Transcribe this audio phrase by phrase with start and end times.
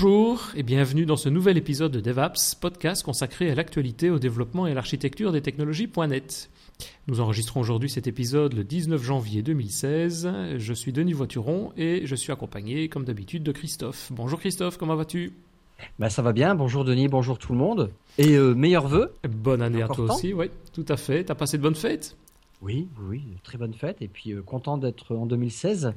[0.00, 4.68] Bonjour et bienvenue dans ce nouvel épisode de DevApps, podcast consacré à l'actualité, au développement
[4.68, 6.50] et à l'architecture des technologies.net.
[7.08, 10.30] Nous enregistrons aujourd'hui cet épisode le 19 janvier 2016.
[10.56, 14.12] Je suis Denis Voituron et je suis accompagné, comme d'habitude, de Christophe.
[14.12, 15.32] Bonjour Christophe, comment vas-tu?
[15.98, 17.90] Bah, ça va bien, bonjour Denis, bonjour tout le monde.
[18.18, 19.12] Et euh, meilleurs vœux.
[19.28, 21.24] Bonne année à toi aussi, oui, tout à fait.
[21.24, 22.16] T'as passé de bonnes fêtes?
[22.60, 25.94] Oui, oui, très bonne fête et puis euh, content d'être en 2016.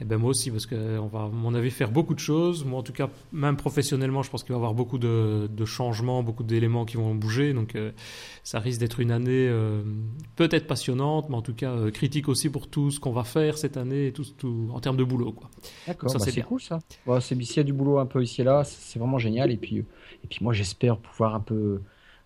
[0.00, 2.64] Eh ben moi aussi parce qu'on va, à mon avis, faire beaucoup de choses.
[2.64, 6.24] Moi, en tout cas, même professionnellement, je pense qu'il va y avoir beaucoup de, changements,
[6.24, 7.52] beaucoup d'éléments qui vont bouger.
[7.52, 7.92] Donc, euh,
[8.42, 9.82] ça risque d'être une année euh,
[10.34, 13.76] peut-être passionnante, mais en tout cas critique aussi pour tout ce qu'on va faire cette
[13.76, 15.48] année, et tout, tout en termes de boulot, quoi.
[15.86, 16.80] D'accord, bah, c'est cool ça.
[17.20, 19.52] c'est s'il y a du boulot un peu ici et là, c'est vraiment génial.
[19.52, 21.82] Et puis, et puis moi, j'espère pouvoir un peu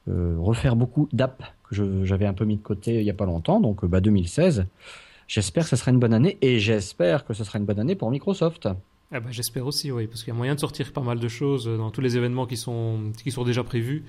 [0.06, 1.42] refaire beaucoup d'apps
[1.74, 4.66] que j'avais un peu mis de côté il n'y a pas longtemps, donc bah, 2016.
[5.26, 7.94] J'espère que ce sera une bonne année et j'espère que ce sera une bonne année
[7.94, 8.68] pour Microsoft.
[9.12, 11.28] Ah bah, J'espère aussi, oui, parce qu'il y a moyen de sortir pas mal de
[11.28, 14.04] choses dans tous les événements qui sont, qui sont déjà prévus.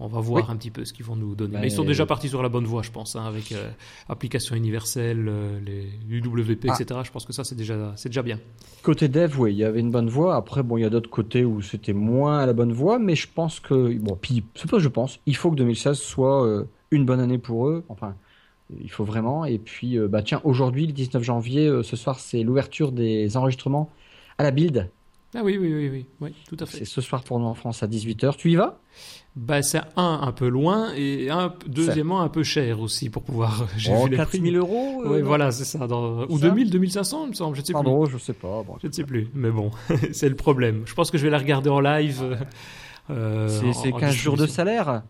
[0.00, 1.52] On va voir un petit peu ce qu'ils vont nous donner.
[1.52, 3.70] Bah, Mais ils sont déjà partis sur la bonne voie, je pense, hein, avec euh,
[4.08, 6.86] application universelle, euh, les UWP, etc.
[6.90, 7.02] Ah.
[7.04, 8.40] Je pense que ça, c'est déjà, déjà bien.
[8.82, 10.34] Côté dev, oui, il y avait une bonne voie.
[10.34, 13.14] Après, bon, il y a d'autres côtés où c'était moins à la bonne voie, mais
[13.14, 16.64] je pense que, bon, puis, c'est pas je pense, il faut que 2016 soit euh,
[16.90, 17.84] une bonne année pour eux.
[17.88, 18.14] Enfin,
[18.80, 19.44] il faut vraiment.
[19.44, 23.90] Et puis, bah tiens, aujourd'hui, le 19 janvier, ce soir, c'est l'ouverture des enregistrements
[24.38, 24.90] à la Build.
[25.34, 26.78] Ah oui, oui, oui, oui, oui, tout à fait.
[26.78, 28.36] C'est ce soir pour nous en France à 18h.
[28.36, 28.80] Tu y vas?
[29.36, 33.68] Bah, c'est un, un peu loin et un, deuxièmement, un peu cher aussi pour pouvoir.
[33.76, 35.86] J'ai oh, vu les 4 000 euros euh, Oui, voilà, c'est ça.
[35.86, 37.56] Dans, ou 2000, 2500, il me semble.
[37.56, 38.64] Je ne sais Pardon, je sais pas.
[38.82, 39.28] je ne sais plus.
[39.34, 39.70] Mais bon,
[40.12, 40.84] c'est le problème.
[40.86, 42.38] Je pense que je vais la regarder en live.
[43.10, 45.02] Euh, c'est 15 jours de salaire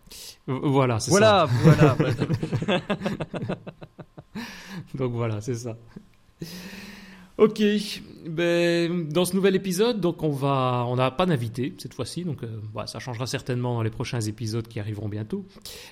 [0.47, 1.47] Voilà, c'est ça.
[1.63, 2.81] Voilà, voilà.
[4.95, 5.75] Donc voilà, c'est ça.
[7.39, 7.63] Ok,
[8.27, 12.43] ben, dans ce nouvel épisode, donc on va, on n'a pas d'invité cette fois-ci, donc
[12.43, 15.45] euh, ça changera certainement dans les prochains épisodes qui arriveront bientôt.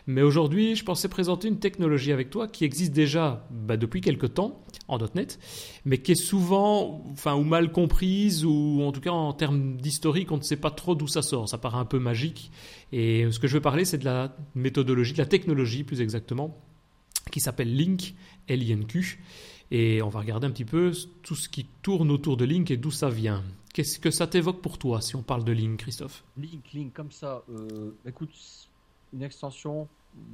[0.08, 4.34] Mais aujourd'hui, je pensais présenter une technologie avec toi qui existe déjà ben, depuis quelques
[4.34, 5.40] temps en .NET,
[5.85, 10.34] mais qui est souvent, enfin, ou mal comprise, ou en tout cas en termes d'historique,
[10.34, 11.47] on ne sait pas trop d'où ça sort.
[11.47, 12.52] Ça paraît un peu magique.
[12.91, 16.58] Et ce que je veux parler, c'est de la méthodologie, de la technologie plus exactement,
[17.31, 18.16] qui s'appelle Link,
[18.50, 19.22] L-I-N-Q
[19.72, 20.91] et on va regarder un petit peu
[21.23, 23.44] tout ce qui tourne autour de Link et d'où ça vient.
[23.73, 26.23] Qu'est-ce que ça t'évoque pour toi si on parle de Link, Christophe?
[26.38, 27.44] Link, Link, comme ça.
[27.50, 28.31] Euh, écoute,
[29.13, 29.88] une extension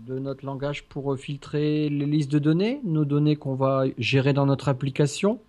[0.08, 4.46] de notre langage pour filtrer les listes de données, nos données qu'on va gérer dans
[4.46, 5.40] notre application.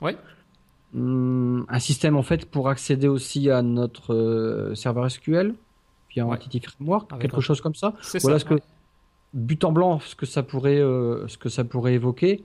[0.00, 0.12] Oui.
[0.94, 5.54] Hum, un système en fait pour accéder aussi à notre euh, serveur SQL
[6.10, 6.34] via ouais.
[6.34, 7.94] Entity Framework, quelque chose comme ça.
[8.22, 8.56] Voilà ce que
[9.32, 12.44] but en blanc, ce que ça pourrait, euh, ce que ça pourrait évoquer.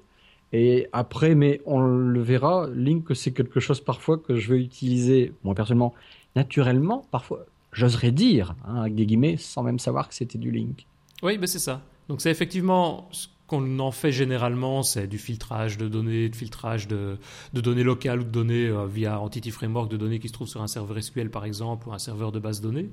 [0.58, 5.34] Et après, mais on le verra, Link, c'est quelque chose parfois que je veux utiliser,
[5.44, 5.94] moi personnellement,
[6.34, 10.86] naturellement, parfois, j'oserais dire, hein, des guillemets, sans même savoir que c'était du Link.
[11.24, 11.82] Oui, ben c'est ça.
[12.08, 13.10] Donc c'est effectivement
[13.48, 17.18] qu'on en fait généralement, c'est du filtrage de données, de filtrage de,
[17.54, 20.62] données locales ou de données euh, via Entity Framework, de données qui se trouvent sur
[20.62, 22.90] un serveur SQL par exemple ou un serveur de base de données.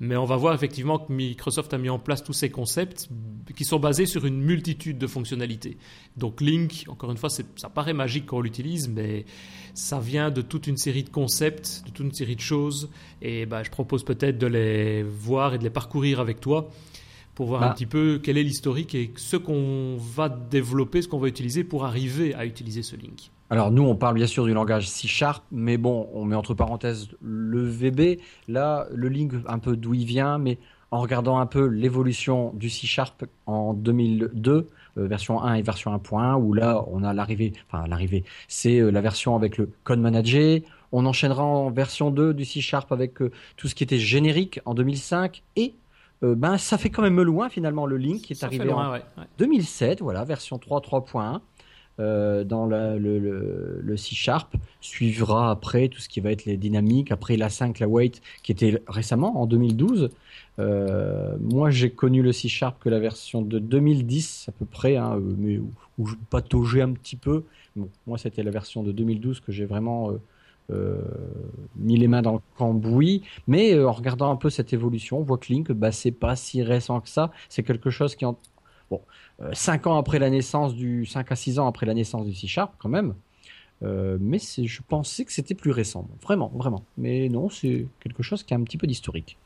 [0.00, 3.08] Mais on va voir effectivement que Microsoft a mis en place tous ces concepts
[3.54, 5.76] qui sont basés sur une multitude de fonctionnalités.
[6.16, 9.26] Donc Link, encore une fois, ça paraît magique quand on l'utilise, mais
[9.74, 12.90] ça vient de toute une série de concepts, de toute une série de choses.
[13.20, 16.70] Et bah, je propose peut-être de les voir et de les parcourir avec toi
[17.34, 17.74] pour voir un bah.
[17.74, 21.84] petit peu quel est l'historique et ce qu'on va développer, ce qu'on va utiliser pour
[21.84, 23.30] arriver à utiliser ce link.
[23.50, 26.54] Alors nous, on parle bien sûr du langage C Sharp, mais bon, on met entre
[26.54, 28.18] parenthèses le VB.
[28.48, 30.58] Là, le link, un peu d'où il vient, mais
[30.90, 35.94] en regardant un peu l'évolution du C Sharp en 2002, euh, version 1 et version
[35.94, 40.00] 1.1, où là, on a l'arrivée, enfin l'arrivée, c'est euh, la version avec le Code
[40.00, 40.60] Manager.
[40.90, 44.60] On enchaînera en version 2 du C Sharp avec euh, tout ce qui était générique
[44.64, 45.74] en 2005 et
[46.22, 48.98] euh, ben ça fait quand même loin finalement le Link qui est arrivé en
[49.38, 51.40] 2007, voilà, version 3 3.1.
[52.00, 57.12] Euh, dans le, le, C Sharp suivra après tout ce qui va être les dynamiques,
[57.12, 60.08] après la 5, la Wait qui était récemment en 2012.
[60.58, 64.96] Euh, moi j'ai connu le C Sharp que la version de 2010 à peu près,
[64.96, 65.60] hein, mais
[65.98, 67.44] où, je pataugeais un petit peu.
[68.06, 70.20] moi c'était la version de 2012 que j'ai vraiment euh,
[71.76, 73.22] mis les mains dans le cambouis.
[73.46, 76.36] Mais euh, en regardant un peu cette évolution, on voit que Link, bah, c'est pas
[76.36, 77.30] si récent que ça.
[77.48, 78.38] C'est quelque chose qui, en...
[78.90, 79.00] bon,
[79.52, 82.34] 5 euh, ans après la naissance du, 5 à 6 ans après la naissance du
[82.34, 83.14] C Sharp, quand même.
[83.82, 86.84] mais je pensais que c'était plus récent, vraiment, vraiment.
[86.96, 89.36] Mais non, c'est quelque chose qui a un petit peu d'historique.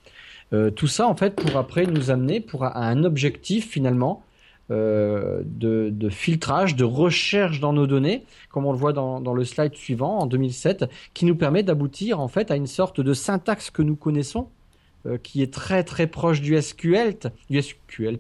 [0.77, 4.23] tout ça, en fait, pour après nous amener pour à un objectif finalement
[4.73, 9.75] euh, de, filtrage, de recherche dans nos données, comme on le voit dans, le slide
[9.75, 13.83] suivant en 2007, qui nous permet d'aboutir en fait à une sorte de syntaxe que
[13.83, 14.49] nous connaissons,
[15.07, 17.15] euh, qui est très très proche du SQL,
[17.49, 18.19] du SQL,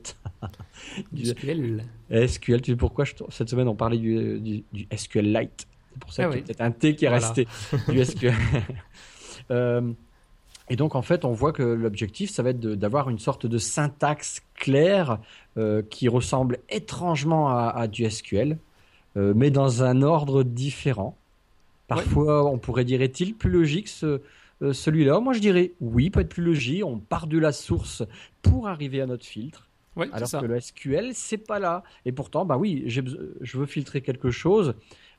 [1.12, 1.84] du SQL.
[2.10, 2.62] SQL.
[2.62, 4.40] Tu sais pourquoi cette semaine on parlait du,
[4.72, 5.66] du, SQLite.
[5.92, 7.48] C'est pour ça ah y a peut-être un T qui est resté
[7.88, 8.34] du SQL.
[9.50, 9.92] Euh,
[10.68, 13.58] et donc en fait, on voit que l'objectif, ça va être d'avoir une sorte de
[13.58, 15.18] syntaxe claire
[15.56, 18.58] euh, qui ressemble étrangement à, du SQL,
[19.16, 21.16] euh, mais dans un ordre différent.
[21.86, 24.20] Parfois, on pourrait dire est-il plus logique ce,
[24.62, 25.20] euh, celui-là?
[25.20, 26.84] Moi, je dirais oui, peut être plus logique.
[26.84, 28.02] On part de la source
[28.42, 29.68] pour arriver à notre filtre.
[29.96, 31.84] alors que le SQL, c'est pas là.
[32.04, 34.74] Et pourtant, bah oui, je veux filtrer quelque chose.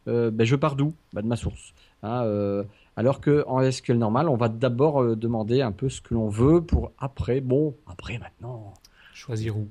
[0.06, 0.94] Ben, je pars d'où?
[1.14, 1.74] Bah, De ma source.
[2.04, 2.64] Hein,
[2.98, 6.62] alors qu'en SQL normal, on va d'abord euh, demander un peu ce que l'on veut
[6.62, 8.74] pour après, bon, après maintenant.
[9.14, 9.68] Choisir où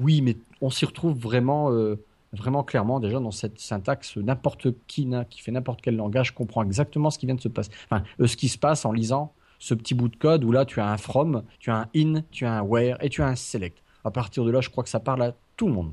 [0.00, 4.16] Oui, mais on s'y retrouve vraiment, euh, vraiment clairement déjà dans cette syntaxe.
[4.16, 7.70] N'importe qui qui fait n'importe quel langage comprend exactement ce qui vient de se passer.
[7.88, 10.64] Enfin, euh, ce qui se passe en lisant ce petit bout de code où là
[10.64, 13.28] tu as un from, tu as un in, tu as un where et tu as
[13.28, 13.78] un select.
[14.02, 15.92] À partir de là, je crois que ça parle à tout le monde.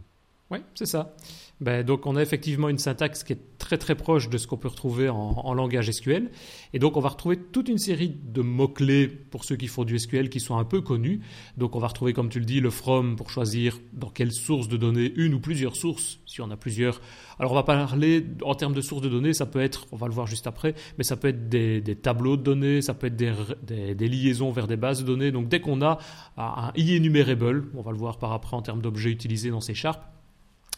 [0.52, 1.16] Oui, c'est ça.
[1.62, 4.58] Ben, donc on a effectivement une syntaxe qui est très très proche de ce qu'on
[4.58, 6.32] peut retrouver en, langage SQL.
[6.74, 9.98] Et donc on va retrouver toute une série de mots-clés pour ceux qui font du
[10.00, 11.22] SQL qui sont un peu connus.
[11.58, 14.68] Donc on va retrouver, comme tu le dis, le from pour choisir dans quelle source
[14.68, 17.00] de données, une ou plusieurs sources, si on a plusieurs.
[17.38, 20.08] Alors on va parler en termes de sources de données, ça peut être, on va
[20.08, 23.16] le voir juste après, mais ça peut être des, tableaux de données, ça peut être
[23.16, 25.32] des, liaisons vers des bases de données.
[25.32, 26.00] Donc dès qu'on a
[26.38, 30.02] un enumerable, on va le voir par après en termes d'objets utilisés dans C Sharp,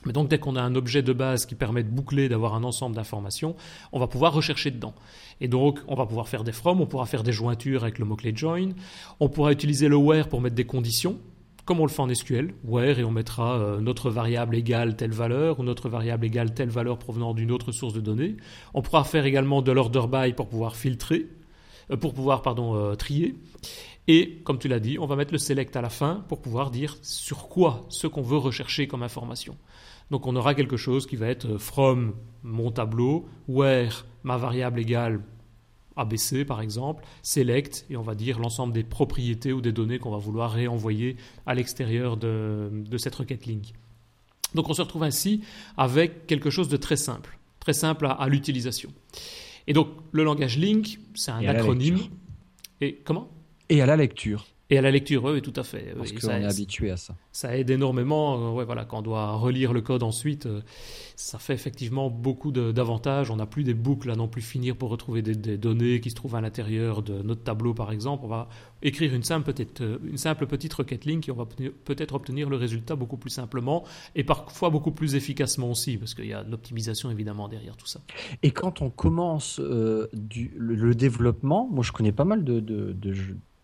[0.05, 2.63] mais donc dès qu'on a un objet de base qui permet de boucler, d'avoir un
[2.63, 3.55] ensemble d'informations,
[3.91, 4.93] on va pouvoir rechercher dedans.
[5.41, 8.05] Et donc on va pouvoir faire des from, on pourra faire des jointures avec le
[8.05, 8.71] mot-clé join,
[9.19, 11.19] on pourra utiliser le where pour mettre des conditions,
[11.65, 15.11] comme on le fait en SQL, where, et on mettra euh, notre variable égale telle
[15.11, 18.35] valeur, ou notre variable égale telle valeur provenant d'une autre source de données.
[18.73, 21.27] On pourra faire également de l'order by pour pouvoir filtrer,
[21.91, 23.35] euh, pour pouvoir pardon, euh, trier.
[24.07, 26.71] Et comme tu l'as dit, on va mettre le select à la fin pour pouvoir
[26.71, 29.55] dire sur quoi ce qu'on veut rechercher comme information.
[30.13, 32.13] Donc on aura quelque chose qui va être from
[32.43, 35.21] mon tableau, where ma variable égale
[35.95, 40.11] ABC par exemple, select, et on va dire l'ensemble des propriétés ou des données qu'on
[40.11, 41.17] va vouloir réenvoyer
[41.47, 43.73] à l'extérieur de, cette requête link.
[44.53, 45.41] Donc on se retrouve ainsi
[45.77, 48.93] avec quelque chose de très simple, très simple à, l'utilisation.
[49.65, 51.97] Et donc le langage link, c'est un acronyme.
[52.81, 53.31] Et comment?
[53.67, 54.45] Et à la lecture.
[54.73, 55.93] Et à la lecture, oui, tout à fait.
[55.95, 57.15] Parce qu'on est habitué à ça.
[57.31, 58.39] Ça aide énormément.
[58.39, 60.61] Euh, ouais, voilà, quand on doit relire le code ensuite, euh,
[61.15, 63.29] ça fait effectivement beaucoup d'avantages.
[63.29, 66.15] On n'a plus des boucles à non plus finir pour retrouver des, données qui se
[66.15, 68.25] trouvent à l'intérieur de notre tableau, par exemple.
[68.25, 68.49] On va
[68.81, 71.45] écrire une simple, petite, euh, une simple petite requête link et on va
[71.85, 73.83] peut-être obtenir le résultat beaucoup plus simplement
[74.15, 77.85] et parfois beaucoup plus efficacement aussi, parce qu'il y a une optimisation évidemment derrière tout
[77.85, 78.01] ça.
[78.41, 79.59] Et quand on commence
[80.13, 83.13] du, le, développement, moi je connais pas mal de, de, de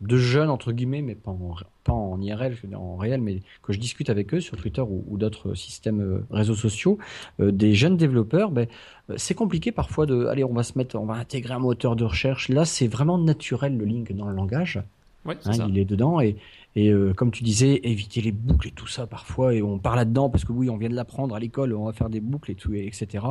[0.02, 3.80] de jeunes entre guillemets, mais pas en, pas en IRL, en réel, mais que je
[3.80, 6.98] discute avec eux sur Twitter ou, d'autres systèmes euh, réseaux sociaux,
[7.40, 8.68] euh, des jeunes développeurs, ben,
[9.10, 11.96] euh, c'est compliqué parfois de, allez, on va se mettre, on va intégrer un moteur
[11.96, 12.48] de recherche.
[12.50, 14.82] Là, c'est vraiment naturel le link dans le langage.
[15.26, 16.38] Ouais, hein, il est dedans et,
[16.78, 19.54] et comme tu disais, éviter les boucles et tout ça parfois.
[19.54, 21.92] Et on parle là-dedans parce que oui, on vient de l'apprendre à l'école, on va
[21.92, 23.26] faire des boucles et tout, etc.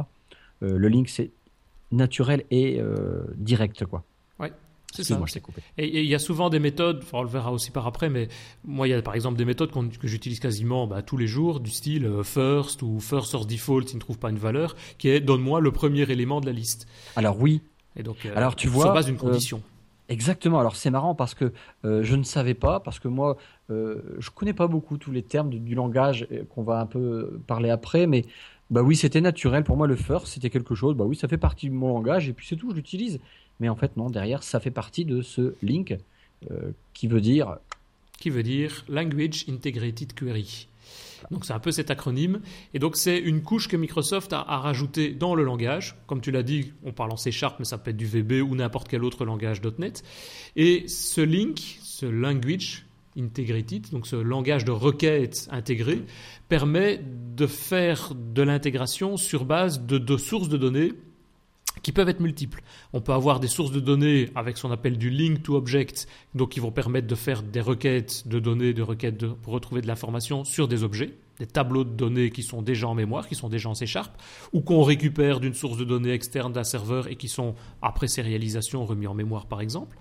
[0.60, 1.30] le link, c'est
[1.90, 2.78] naturel et
[3.38, 4.04] direct, quoi.
[4.94, 5.20] C'est ça.
[5.76, 8.28] Et il y a souvent des méthodes, on le verra aussi par après, mais
[8.64, 11.60] moi il y a par exemple des méthodes que j'utilise quasiment bah, tous les jours,
[11.60, 15.08] du style euh, first ou first source default s'il ne trouve pas une valeur, qui
[15.10, 16.86] est donne-moi le premier élément de la liste.
[17.16, 17.60] Alors oui.
[17.96, 19.58] Et donc, euh, Alors tu vois, sur base d'une condition.
[19.58, 20.58] Euh, exactement.
[20.58, 21.52] Alors c'est marrant parce que
[21.84, 23.36] je ne savais pas, parce que moi
[23.68, 27.68] je connais pas beaucoup tous les termes du, du langage qu'on va un peu parler
[27.68, 28.24] après, mais
[28.70, 30.94] bah oui c'était naturel pour moi le first c'était quelque chose.
[30.94, 33.20] Bah oui ça fait partie de mon langage et puis c'est tout, je l'utilise.
[33.60, 35.96] Mais en fait, non, derrière, ça fait partie de ce link
[36.50, 37.56] euh, qui veut dire.
[38.18, 40.68] Qui veut dire Language Integrated Query.
[41.30, 42.40] Donc c'est un peu cet acronyme.
[42.74, 45.96] Et donc c'est une couche que Microsoft a, rajoutée dans le langage.
[46.06, 48.40] Comme tu l'as dit, on parle en C Sharp, mais ça peut être du VB
[48.42, 50.02] ou n'importe quel autre langage .NET.
[50.56, 52.86] Et ce link, ce language
[53.16, 56.02] integrated, donc ce langage de requête intégré,
[56.48, 57.00] permet
[57.36, 60.92] de faire de l'intégration sur base de deux sources de données
[61.82, 62.62] qui peuvent être multiples.
[62.92, 66.06] On peut avoir des sources de données avec ce qu'on appelle du link to object,
[66.34, 69.86] donc qui vont permettre de faire des requêtes de données, de requêtes pour retrouver de
[69.86, 73.48] l'information sur des objets, des tableaux de données qui sont déjà en mémoire, qui sont
[73.48, 73.86] déjà en C
[74.52, 78.84] ou qu'on récupère d'une source de données externe d'un serveur et qui sont, après sérialisation,
[78.84, 79.96] remis en mémoire par exemple.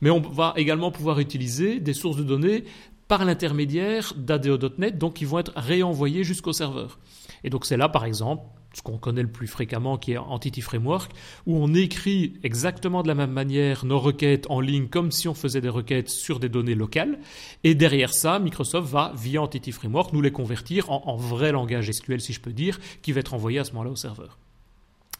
[0.00, 2.64] Mais on va également pouvoir utiliser des sources de données
[3.08, 6.98] par l'intermédiaire d'ADO.NET, donc qui vont être réenvoyés jusqu'au serveur.
[7.44, 8.42] Et donc c'est là, par exemple,
[8.76, 11.10] ce qu'on connaît le plus fréquemment, qui est Entity Framework,
[11.46, 15.34] où on écrit exactement de la même manière nos requêtes en ligne comme si on
[15.34, 17.18] faisait des requêtes sur des données locales.
[17.64, 22.20] Et derrière ça, Microsoft va, via Entity Framework, nous les convertir en, vrai langage SQL,
[22.20, 24.38] si je peux dire, qui va être envoyé à ce moment-là au serveur.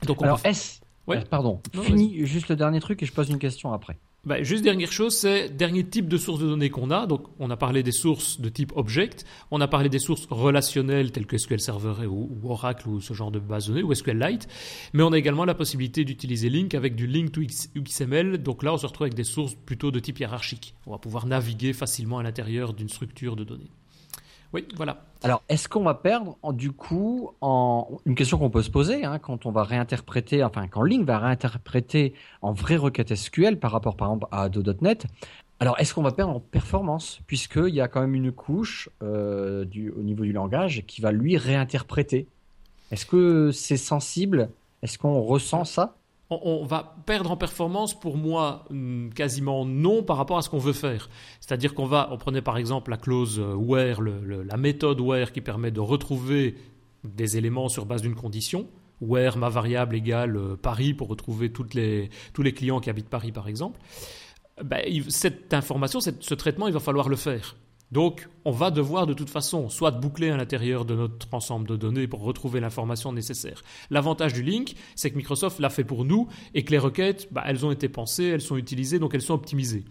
[0.06, 0.80] Donc Alors, est-ce...
[1.06, 1.25] Ouais.
[1.25, 3.96] Pardon, finis juste le dernier truc et je pose une question après.
[4.26, 7.06] Bah, juste dernière chose, c'est dernier type de source de données qu'on a.
[7.06, 11.12] Donc, on a parlé des sources de type object, on a parlé des sources relationnelles
[11.12, 14.49] telles que SQL Server ou, Oracle ou ce genre de base de données ou SQLite,
[14.95, 17.40] mais on a également la possibilité d'utiliser Link avec du Link to
[17.80, 18.38] XML.
[18.38, 20.75] Donc là, on se retrouve avec des sources plutôt de type hiérarchique.
[20.87, 23.71] On va pouvoir naviguer facilement à l'intérieur d'une structure de données.
[24.53, 25.03] Oui, voilà.
[25.23, 29.19] Alors, est-ce qu'on va perdre, du coup, en une question qu'on peut se poser hein,
[29.19, 33.97] quand on va réinterpréter, enfin, quand Link va réinterpréter en vraie requête SQL par rapport,
[33.97, 35.07] par exemple, à Do.NET,
[35.59, 39.65] alors, est-ce qu'on va perdre en performance Puisqu'il y a quand même une couche euh,
[39.97, 42.26] au niveau du langage qui va lui réinterpréter?
[42.91, 44.50] Est-ce que c'est sensible?
[44.83, 45.97] Est-ce qu'on ressent ça?
[46.30, 50.59] On, va perdre en performance pour moi hmm, quasiment non par rapport à ce qu'on
[50.59, 51.09] veut faire.
[51.40, 55.40] C'est-à-dire qu'on va, on prenait par exemple la clause euh, where, la méthode where qui
[55.40, 56.56] permet de retrouver
[57.04, 58.66] des éléments sur base d'une condition.
[59.00, 63.33] Where ma variable égale euh, Paris pour retrouver les, tous les clients qui habitent Paris
[63.33, 63.78] par exemple.
[64.64, 67.56] Ben, cette information, ce traitement, il va falloir le faire.
[67.93, 71.76] Donc, on va devoir de toute façon soit boucler à l'intérieur de notre ensemble de
[71.76, 73.62] données pour retrouver l'information nécessaire.
[73.90, 77.45] L'avantage du link, c'est que Microsoft l'a fait pour nous et que les requêtes, bah,
[77.47, 79.85] elles ont été pensées, elles sont utilisées, donc elles sont optimisées.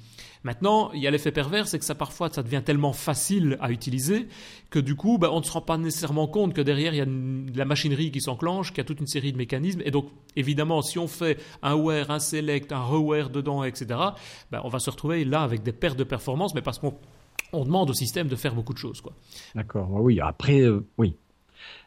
[0.44, 3.72] Maintenant, il y a l'effet pervers, c'est que ça parfois, ça devient tellement facile à
[3.72, 4.28] utiliser
[4.70, 7.02] que du coup, bah, on ne se rend pas nécessairement compte que derrière, il y
[7.02, 9.82] a de la machinerie qui s'enclenche, qu'il y a toute une série de mécanismes.
[9.86, 14.00] Et donc, évidemment, si on fait un where, un select, un reware dedans, etc.,
[14.52, 16.94] bah, on va se retrouver là avec des pertes de performance, mais parce qu'on
[17.56, 19.02] on demande au système de faire beaucoup de choses.
[19.56, 21.16] D'accord, oui, après, euh, oui.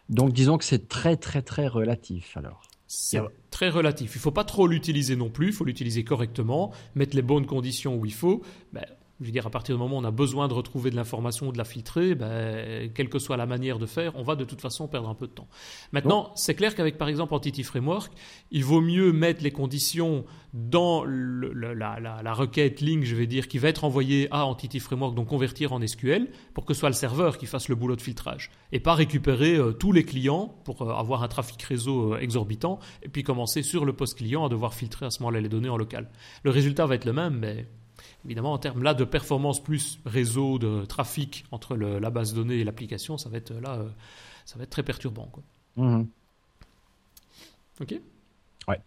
[0.09, 2.63] Donc disons que c'est très très très relatif alors.
[2.87, 3.21] C'est
[3.51, 4.15] très relatif.
[4.15, 7.45] Il ne faut pas trop l'utiliser non plus, il faut l'utiliser correctement, mettre les bonnes
[7.45, 8.43] conditions où il faut.
[8.73, 8.87] Ben,
[9.21, 11.49] je veux dire, à partir du moment où on a besoin de retrouver de l'information
[11.49, 14.45] ou de la filtrer, ben, quelle que soit la manière de faire, on va de
[14.45, 15.49] toute façon perdre un peu de temps.
[15.93, 18.13] Maintenant, c'est clair qu'avec par exemple Entity Framework,
[18.53, 23.69] il vaut mieux mettre les conditions dans la, requête link, je vais dire, qui va
[23.69, 27.39] être envoyée à Entity Framework, donc convertir en SQL, pour que ce soit le serveur
[27.39, 30.93] qui fasse le boulot de filtrage, et pas récupérer euh, tous les clients pour euh,
[30.95, 34.75] avoir un trafic réseau euh, exorbitant, et puis commencer sur le post client à devoir
[34.75, 36.09] filtrer à ce moment-là les données en local.
[36.45, 37.67] Le résultat va être le même, mais
[38.25, 42.59] Évidemment, en termes là de performance plus réseau, de trafic entre la base de données
[42.59, 43.89] et l'application, ça va être là, euh,
[44.45, 45.29] ça va être très perturbant.
[45.33, 45.43] Quoi.
[45.77, 46.09] Mhm.
[47.81, 47.95] Ok?
[48.67, 48.81] Ouais.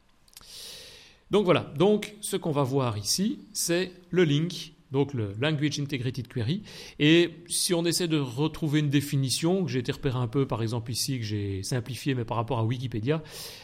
[1.32, 1.72] Donc voilà.
[1.78, 6.64] Donc ce qu'on va voir ici, c'est le link, donc le Language Integrated Query.
[7.00, 10.62] Et si on essaie de retrouver une définition que j'ai été repéré un peu, par
[10.62, 13.24] exemple ici que j'ai simplifié, mais par rapport à Wikipédia,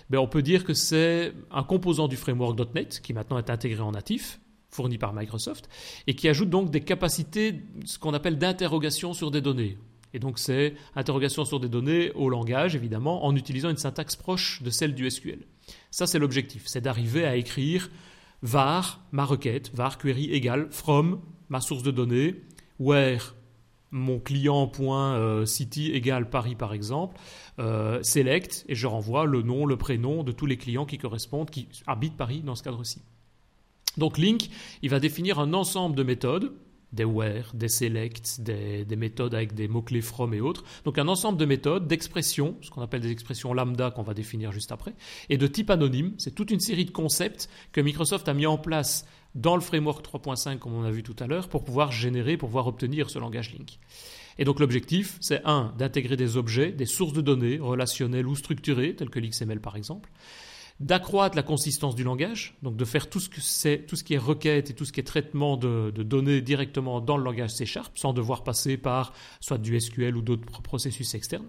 [0.09, 3.81] ben on peut dire que c'est un composant du framework .NET qui maintenant est intégré
[3.81, 5.69] en natif fourni par Microsoft,
[6.07, 9.77] et qui ajoute donc des capacités, ce qu'on appelle d'interrogation sur des données.
[10.13, 14.61] Et donc c'est interrogation sur des données au langage, évidemment, en utilisant une syntaxe proche
[14.63, 15.45] de celle du SQL.
[15.91, 17.89] Ça, c'est l'objectif, c'est d'arriver à écrire
[18.41, 22.35] var, ma requête, var query égale from, ma source de données,
[22.79, 23.35] where
[23.91, 27.17] mon client.city égale Paris par exemple,
[27.59, 31.49] euh, select, et je renvoie le nom, le prénom de tous les clients qui correspondent,
[31.49, 33.01] qui habitent Paris dans ce cadre-ci.
[33.97, 34.49] Donc Link,
[34.81, 36.53] il va définir un ensemble de méthodes,
[36.93, 40.63] des where, des select, des, méthodes avec des mots-clés from et autres.
[40.85, 44.51] Donc un ensemble de méthodes, d'expressions, ce qu'on appelle des expressions lambda qu'on va définir
[44.51, 44.93] juste après,
[45.29, 46.13] et de type anonyme.
[46.17, 50.05] C'est toute une série de concepts que Microsoft a mis en place dans le framework
[50.05, 53.19] 3.5, comme on a vu tout à l'heure, pour pouvoir générer, pour pouvoir obtenir ce
[53.19, 53.79] langage Link.
[54.39, 58.95] Et donc l'objectif, c'est un, d'intégrer des objets, des sources de données relationnelles ou structurées,
[58.95, 60.09] telles que l'XML par exemple,
[60.79, 64.13] d'accroître la consistance du langage, donc de faire tout ce, que c'est, tout ce qui
[64.13, 67.65] est requête et tout ce qui est traitement de, données directement dans le langage C
[67.65, 71.47] Sharp, sans devoir passer par soit du SQL ou d'autres processus externes.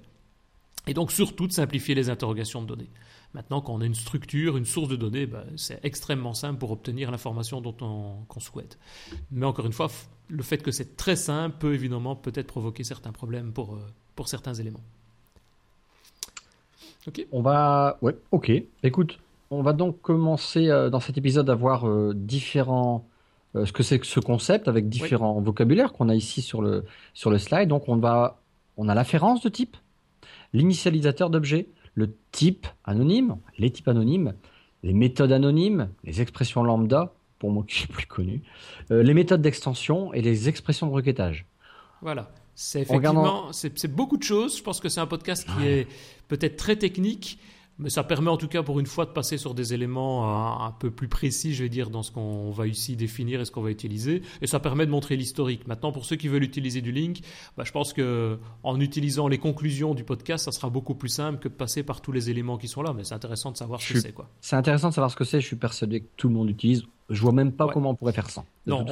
[0.86, 2.90] Et donc surtout de simplifier les interrogations de données.
[3.34, 6.70] Maintenant, quand on a une structure, une source de données, ben, c'est extrêmement simple pour
[6.70, 8.78] obtenir l'information dont on qu'on souhaite.
[9.30, 9.90] Mais encore une fois,
[10.28, 14.28] le fait que c'est très simple peut évidemment peut-être provoquer certains problèmes pour, euh, pour
[14.28, 14.82] certains éléments.
[17.32, 17.98] On va.
[18.02, 18.50] Ouais, ok.
[18.82, 19.18] Écoute,
[19.50, 23.06] on va donc commencer euh, dans cet épisode à voir euh, différents.
[23.56, 26.84] Euh, ce que c'est que ce concept avec différents vocabulaires qu'on a ici sur le,
[27.14, 27.68] sur le slide.
[27.68, 28.40] Donc on va.
[28.76, 29.76] On a l'afférence de type,
[30.52, 34.34] l'initialisateur d'objet, le type anonyme, les types anonymes,
[34.84, 38.40] les méthodes anonymes, les expressions lambda, pour moi qui suis plus connu,
[38.88, 41.44] les méthodes d'extension et les expressions de requêtage.
[42.02, 42.30] Voilà.
[42.60, 44.58] C'est effectivement, c'est beaucoup de choses.
[44.58, 45.86] Je pense que c'est un podcast qui est
[46.26, 47.38] peut-être très technique,
[47.78, 50.66] mais ça permet en tout cas pour une fois de passer sur des éléments un,
[50.66, 53.52] un peu plus précis, je vais dire, dans ce qu'on va ici définir et ce
[53.52, 54.22] qu'on va utiliser.
[54.42, 55.68] Et ça permet de montrer l'historique.
[55.68, 57.20] Maintenant, pour ceux qui veulent utiliser du link,
[57.56, 61.38] bah, je pense que en utilisant les conclusions du podcast, ça sera beaucoup plus simple
[61.38, 62.92] que de passer par tous les éléments qui sont là.
[62.92, 64.14] Mais c'est intéressant de savoir ce que c'est.
[64.40, 65.40] C'est intéressant de savoir ce que c'est.
[65.40, 66.82] Je suis persuadé que tout le monde utilise.
[67.10, 68.44] Je vois même pas comment on pourrait faire ça.
[68.66, 68.84] non,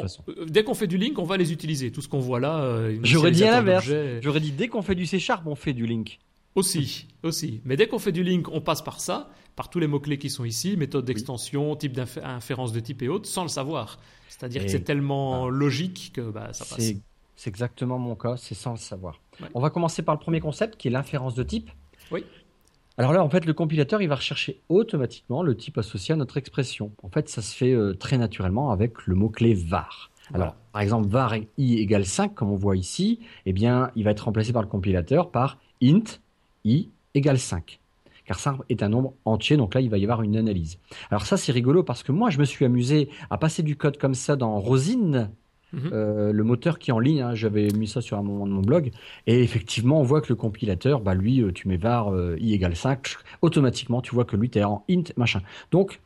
[0.46, 1.90] dès qu'on fait du link, on va les utiliser.
[1.92, 2.60] Tout ce qu'on voit là.
[2.60, 3.90] Euh, J'aurais dit à l'inverse.
[4.20, 6.18] J'aurais dit dès qu'on fait du C Sharp, on fait du link.
[6.54, 7.60] Aussi, aussi.
[7.66, 10.30] Mais dès qu'on fait du link, on passe par ça, par tous les mots-clés qui
[10.30, 13.98] sont ici, méthode d'extension, type d'inférence de type et autres, sans le savoir.
[14.30, 16.94] C'est-à-dire que c'est tellement logique que bah, ça passe.
[17.36, 19.20] C'est exactement mon cas, c'est sans le savoir.
[19.52, 21.70] On va commencer par le premier concept qui est l'inférence de type.
[22.10, 22.24] Oui.
[22.98, 26.38] Alors là, en fait, le compilateur, il va rechercher automatiquement le type associé à notre
[26.38, 26.92] expression.
[27.02, 30.10] En fait, ça se fait euh, très naturellement avec le mot-clé var.
[30.32, 34.10] Alors, par exemple, var i égale 5, comme on voit ici, eh bien, il va
[34.10, 36.18] être remplacé par le compilateur par int
[36.64, 37.80] i égale 5
[38.26, 40.78] car ça est un nombre entier, donc là il va y avoir une analyse.
[41.10, 43.98] Alors ça c'est rigolo parce que moi je me suis amusé à passer du code
[43.98, 45.30] comme ça dans Rosine,
[45.72, 45.90] Mhm.
[45.92, 48.52] Euh, le moteur qui est en ligne, hein, j'avais mis ça sur un moment de
[48.52, 48.90] mon blog,
[49.26, 52.54] et effectivement, on voit que le compilateur, bah lui, euh, tu mets var euh, i
[52.54, 55.40] égale 5, automatiquement, tu vois que lui, tu es en int, machin.
[55.72, 56.00] Donc,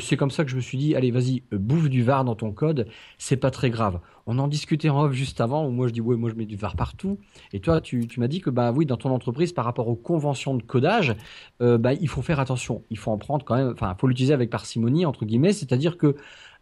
[0.00, 2.52] c'est comme ça que je me suis dit, allez, vas-y, bouffe du var dans ton
[2.52, 4.00] code, c'est pas très grave.
[4.26, 6.46] On en discutait en off juste avant, où moi je dis, ouais, moi je mets
[6.46, 7.18] du var partout,
[7.52, 10.54] et toi, tu, m'as dit que, bah oui, dans ton entreprise, par rapport aux conventions
[10.54, 11.14] de codage,
[11.60, 14.50] bah, il faut faire attention, il faut en prendre quand même, enfin, faut l'utiliser avec
[14.50, 16.16] parcimonie, entre guillemets, c'est-à-dire que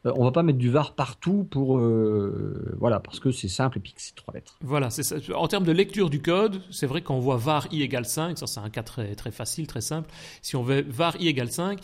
[0.05, 3.81] on va pas mettre du var partout pour euh, voilà parce que c'est simple et
[3.81, 4.59] puis que c'est trois lettres.
[4.63, 5.33] Voilà, c'est.
[5.33, 8.47] En termes de lecture du code, c'est vrai qu'on voit var i égale 5, ça
[8.47, 10.11] c'est un cas très, très facile, très simple.
[10.43, 11.81] Si on veut var i égale 5,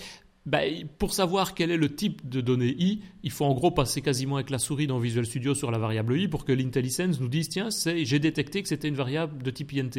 [0.46, 4.00] ben, pour savoir quel est le type de données i, il faut en gros passer
[4.00, 7.28] quasiment avec la souris dans Visual Studio sur la variable i pour que l'IntelliSense nous
[7.28, 9.90] dise tiens, j'ai détecté que c'était une variable de type int.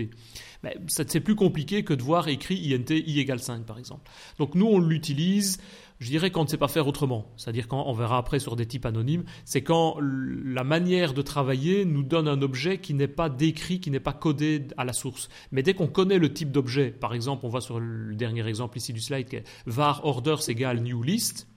[0.64, 4.10] Ben, c'est plus compliqué que de voir écrit int i égale 5 par exemple.
[4.40, 5.60] Donc nous on l'utilise
[6.02, 7.28] je dirais qu'on ne sait pas faire autrement.
[7.38, 11.86] C'est-à-dire quand on verra après sur des types anonymes, c'est quand la manière de travailler
[11.86, 15.30] nous donne un objet qui n'est pas décrit, qui n'est pas codé à la source.
[15.52, 18.80] Mais dès qu'on connaît le type d'objet, par exemple, on voit sur le dernier exemple
[18.80, 19.38] ici du slide que
[19.68, 21.48] var orders égale new list.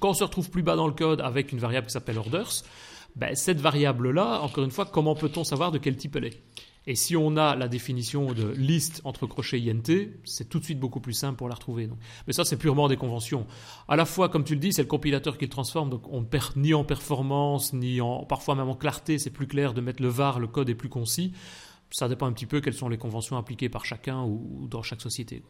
[0.00, 2.52] Quand on se retrouve plus bas dans le code avec une variable qui s'appelle orders,
[3.16, 6.42] ben, cette variable-là, encore une fois, comment peut-on savoir de quel type elle est?
[6.86, 10.80] Et si on a la définition de liste entre crochets INT, c'est tout de suite
[10.80, 11.88] beaucoup plus simple pour la retrouver.
[12.26, 13.46] Mais ça, c'est purement des conventions.
[13.86, 16.20] À la fois, comme tu le dis, c'est le compilateur qui le transforme, donc on
[16.20, 19.18] ne perd ni en performance, ni en, parfois même en clarté.
[19.18, 21.32] C'est plus clair de mettre le var, le code est plus concis.
[21.90, 25.02] Ça dépend un petit peu quelles sont les conventions appliquées par chacun ou, dans chaque
[25.02, 25.42] société.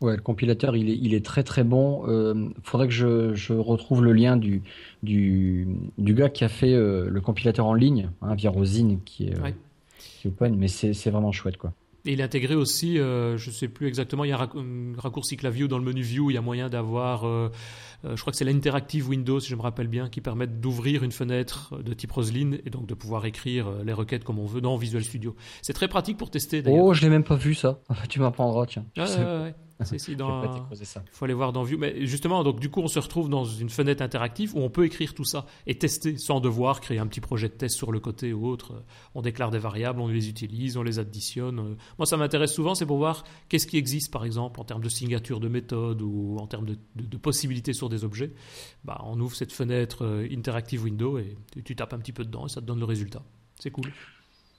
[0.00, 2.02] Ouais, le compilateur, il est, il est très très bon.
[2.06, 4.62] Il euh, faudrait que je, retrouve le lien du,
[5.04, 9.28] du, du, gars qui a fait euh, le compilateur en ligne, hein, via Rosine, qui
[9.28, 9.52] est, euh,
[10.40, 11.72] mais c'est vraiment chouette quoi.
[12.06, 14.92] Et il est intégré aussi, euh, je ne sais plus exactement, il y a un
[14.98, 17.50] raccourci clavier dans le menu View, il y a moyen d'avoir, euh,
[18.04, 21.02] euh, je crois que c'est l'Interactive Windows, si je me rappelle bien, qui permet d'ouvrir
[21.02, 24.60] une fenêtre de type Roslyn et donc de pouvoir écrire les requêtes comme on veut
[24.60, 25.34] dans Visual Studio.
[25.62, 26.84] C'est très pratique pour tester d'ailleurs.
[26.84, 27.80] Oh, je l'ai même pas vu ça.
[28.10, 28.84] tu m'apprendras, tiens.
[31.04, 31.78] Il faut aller voir dans View.
[31.78, 34.84] Mais justement, donc du coup, on se retrouve dans une fenêtre interactive où on peut
[34.84, 37.98] écrire tout ça et tester sans devoir créer un petit projet de test sur le
[37.98, 38.84] côté ou autre.
[39.14, 41.76] On déclare des variables, on les utilise, on les additionne.
[41.98, 44.88] Moi, ça m'intéresse souvent, c'est pour voir qu'est-ce qui existe, par exemple, en termes de
[44.88, 48.32] signature de méthode ou en termes de, possibilités sur des objets.
[48.84, 52.46] Bah, on ouvre cette fenêtre euh, Interactive Window et tu tapes un petit peu dedans
[52.46, 53.22] et ça te donne le résultat.
[53.58, 53.92] C'est cool.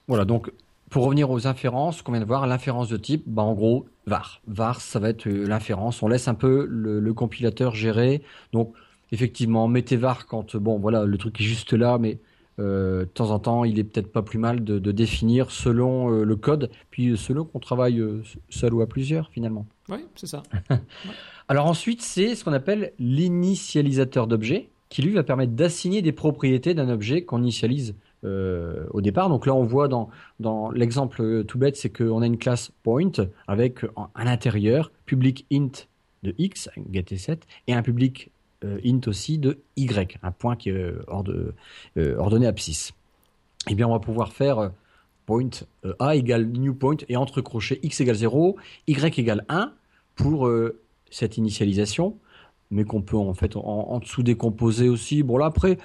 [0.08, 0.52] Voilà, donc
[0.90, 4.42] pour revenir aux inférences qu'on vient de voir, l'inférence de type, bah en gros, var.
[4.48, 6.04] Var, ça va être euh, l'inférence.
[6.04, 8.22] On laisse un peu le, compilateur gérer.
[8.54, 8.74] Donc,
[9.12, 12.20] effectivement, mettez var quand, bon, voilà, le truc est juste là, mais
[12.60, 16.24] euh, de temps en temps, il est peut-être pas plus mal de, définir selon euh,
[16.24, 18.02] le code, puis selon qu'on travaille
[18.50, 19.66] seul ou à plusieurs, finalement.
[19.90, 20.44] Oui, c'est ça.
[21.48, 26.74] Alors ensuite, c'est ce qu'on appelle l'initialisateur d'objet, qui lui va permettre d'assigner des propriétés
[26.74, 27.96] d'un objet qu'on initialise
[28.26, 29.30] euh, au départ.
[29.30, 30.10] Donc là, on voit dans,
[30.40, 33.12] dans l'exemple tout bête, c'est qu'on a une classe point
[33.48, 33.86] avec
[34.16, 35.86] à l'intérieur public int
[36.24, 38.32] de x, get7, et un public
[38.64, 42.94] euh, int aussi de y, un point qui est euh, ordonné abscisse.
[43.70, 44.72] Eh bien, on va pouvoir faire
[45.28, 45.50] point
[46.00, 48.58] a égale new point et entre crochets x égale 0,
[48.88, 49.72] y égale 1
[50.16, 50.50] pour
[51.10, 52.18] cette initialisation,
[52.70, 55.24] mais qu'on peut en fait en, dessous décomposer aussi.
[55.24, 55.80] Bon là après,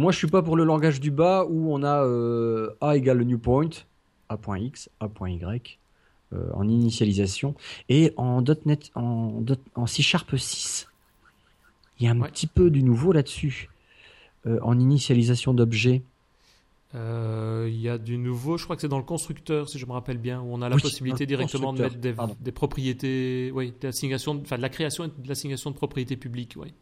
[0.00, 3.18] moi, je suis pas pour le langage du bas où on a euh, a égale
[3.18, 3.68] le new point,
[4.28, 5.78] a.x, a.y
[6.32, 7.56] euh, en initialisation
[7.88, 9.42] et en .NET en,
[9.74, 10.88] en C Sharp 6.
[11.98, 13.68] Il y a un petit peu du nouveau là-dessus
[14.46, 16.02] euh, en initialisation d'objets.
[16.94, 19.86] Euh, il y a du nouveau, je crois que c'est dans le constructeur, si je
[19.86, 24.56] me rappelle bien, où on a la possibilité directement de mettre des, propriétés, oui, enfin
[24.56, 26.72] de la création et de l'assignation de propriétés publiques, oui.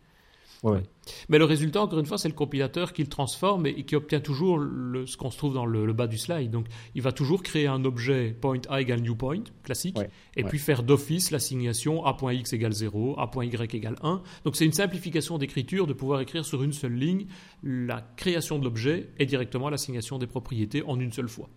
[1.29, 4.21] Mais le résultat, encore une fois, c'est le compilateur qui le transforme et, qui obtient
[4.21, 6.51] toujours le, ce qu'on se trouve dans le, bas du slide.
[6.51, 9.99] Donc, il va toujours créer un objet point a égale new point, classique,
[10.37, 14.23] et puis faire d'office l'assignation a.x égale 0, a.y égale 1.
[14.45, 17.27] Donc, c'est une simplification d'écriture de pouvoir écrire sur une seule ligne
[17.63, 21.49] la création de l'objet et directement l'assignation des propriétés en une seule fois.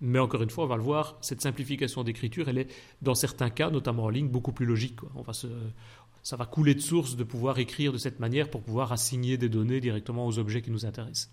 [0.00, 2.68] Mais encore une fois, on va le voir, cette simplification d'écriture, elle est,
[3.02, 4.98] dans certains cas, notamment en ligne, beaucoup plus logique.
[5.14, 5.46] On va se,
[6.22, 9.48] ça va couler de source de pouvoir écrire de cette manière pour pouvoir assigner des
[9.48, 11.30] données directement aux objets qui nous intéressent.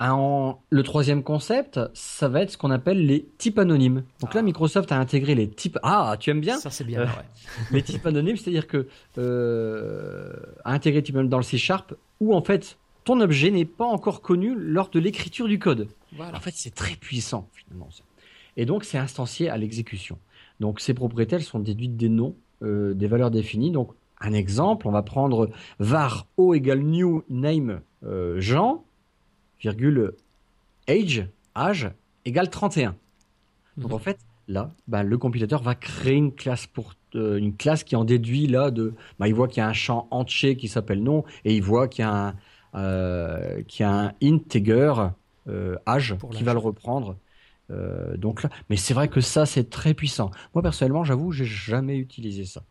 [0.00, 4.04] le troisième concept, ça va être ce qu'on appelle les types anonymes.
[4.20, 4.42] Donc là, ah.
[4.42, 5.78] Microsoft a intégré les types.
[5.82, 7.02] Ah, tu aimes bien Ça, c'est bien.
[7.02, 7.06] Euh,
[7.70, 8.88] les types anonymes, c'est-à-dire que
[9.18, 10.32] euh,
[10.64, 14.22] a intégré type dans le C Sharp, où en fait ton objet n'est pas encore
[14.22, 15.88] connu lors de l'écriture du code.
[16.18, 17.88] En fait, c'est très puissant finalement.
[18.56, 20.18] Et donc, c'est instancié à l'exécution.
[20.58, 23.70] Donc, ces propriétés sont déduites des noms euh, des valeurs définies.
[23.70, 28.84] Donc, un exemple, on va prendre var o égale new name euh, Jean,
[29.60, 30.12] virgule
[30.88, 31.90] age, âge,
[32.24, 32.96] égale 31.
[33.76, 33.94] Donc, mhm.
[33.94, 34.18] en fait,
[34.48, 38.46] là, bah, le compilateur va créer une classe pour euh, une classe qui en déduit
[38.46, 41.54] là de, bah, il voit qu'il y a un champ entier qui s'appelle nom et
[41.54, 42.34] il voit qu'il y a
[42.74, 44.94] un, qu'il y a un integer
[45.86, 47.16] âge qui va le reprendre.
[47.70, 50.30] Euh, donc là, mais c'est vrai que ça, c'est très puissant.
[50.54, 52.62] Moi, personnellement, j'avoue, j'ai jamais utilisé ça.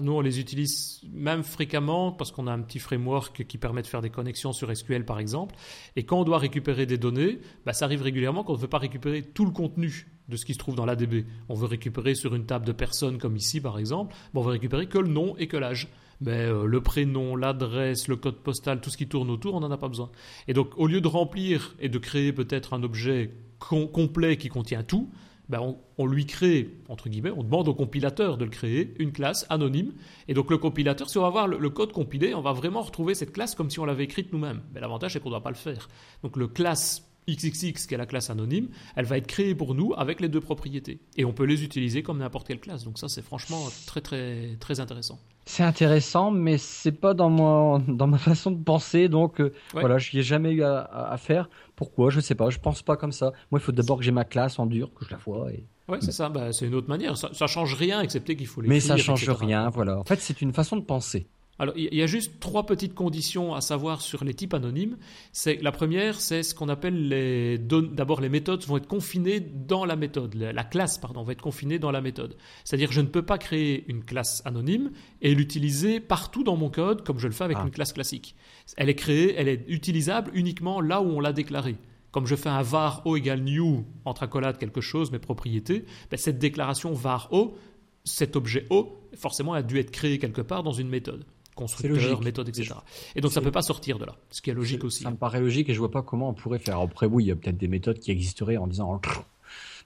[0.00, 3.86] Nous, on les utilise même fréquemment parce qu'on a un petit framework qui permet de
[3.86, 5.54] faire des connexions sur SQL, par exemple.
[5.94, 8.78] Et quand on doit récupérer des données, bah, ça arrive régulièrement qu'on ne veut pas
[8.78, 11.26] récupérer tout le contenu de ce qui se trouve dans l'ADB.
[11.50, 14.86] On veut récupérer sur une table de personnes, comme ici, par exemple, on veut récupérer
[14.86, 15.88] que le nom et que l'âge.
[16.22, 19.70] Mais euh, le prénom, l'adresse, le code postal, tout ce qui tourne autour, on n'en
[19.70, 20.10] a pas besoin.
[20.48, 23.32] Et donc, au lieu de remplir et de créer peut-être un objet
[23.68, 25.10] complet qui contient tout,
[25.48, 29.44] ben on, lui crée, entre guillemets, on demande au compilateur de le créer, une classe
[29.50, 29.92] anonyme.
[30.26, 33.14] Et donc le compilateur, si on va voir le, code compilé, on va vraiment retrouver
[33.14, 34.62] cette classe comme si on l'avait écrite nous-mêmes.
[34.72, 35.88] Mais l'avantage, c'est qu'on ne doit pas le faire.
[36.22, 39.92] Donc le classe XXX, qui est la classe anonyme, elle va être créée pour nous
[39.96, 41.00] avec les deux propriétés.
[41.16, 42.84] Et on peut les utiliser comme n'importe quelle classe.
[42.84, 45.18] Donc ça, c'est franchement très, très, très intéressant.
[45.46, 49.08] C'est intéressant, mais c'est pas dans, mon, dans ma façon de penser.
[49.08, 51.48] Donc euh, voilà, je n'y ai jamais eu à, faire.
[51.76, 52.10] Pourquoi?
[52.10, 52.50] Je sais pas.
[52.50, 53.32] Je pense pas comme ça.
[53.50, 55.52] Moi, il faut d'abord que j'ai ma classe en dur, que je la vois.
[55.52, 55.64] Et...
[55.88, 56.28] Oui, c'est ça.
[56.28, 57.16] Bah, c'est une autre manière.
[57.16, 58.68] Ça, ça change rien, excepté qu'il faut les.
[58.68, 59.68] Mais ça change rien.
[59.68, 59.98] Voilà.
[59.98, 61.26] En fait, c'est une façon de penser.
[61.58, 64.96] Alors, il y a juste trois petites conditions à savoir sur les types anonymes.
[65.32, 69.84] C'est la première, c'est ce qu'on appelle les d'abord les méthodes vont être confinées dans
[69.84, 70.34] la méthode.
[70.34, 72.36] La classe, pardon, va être confinée dans la méthode.
[72.64, 74.90] C'est-à-dire, je ne peux pas créer une classe anonyme
[75.22, 77.64] et l'utiliser partout dans mon code comme je le fais avec ah.
[77.64, 78.34] une classe classique.
[78.76, 81.76] Elle est créée, elle est utilisable uniquement là où on l'a déclarée
[82.10, 86.16] comme je fais un var o égale new entre accolades quelque chose, mes propriétés, ben
[86.16, 87.56] cette déclaration var o,
[88.04, 92.48] cet objet o, forcément a dû être créé quelque part dans une méthode constructeur, méthode,
[92.48, 92.74] etc.
[93.14, 95.02] Et donc ça ne peut pas sortir de là, ce qui est logique aussi.
[95.02, 96.80] Ça me paraît logique et je vois pas comment on pourrait faire.
[96.80, 99.00] Après oui, il y a peut-être des méthodes qui existeraient en disant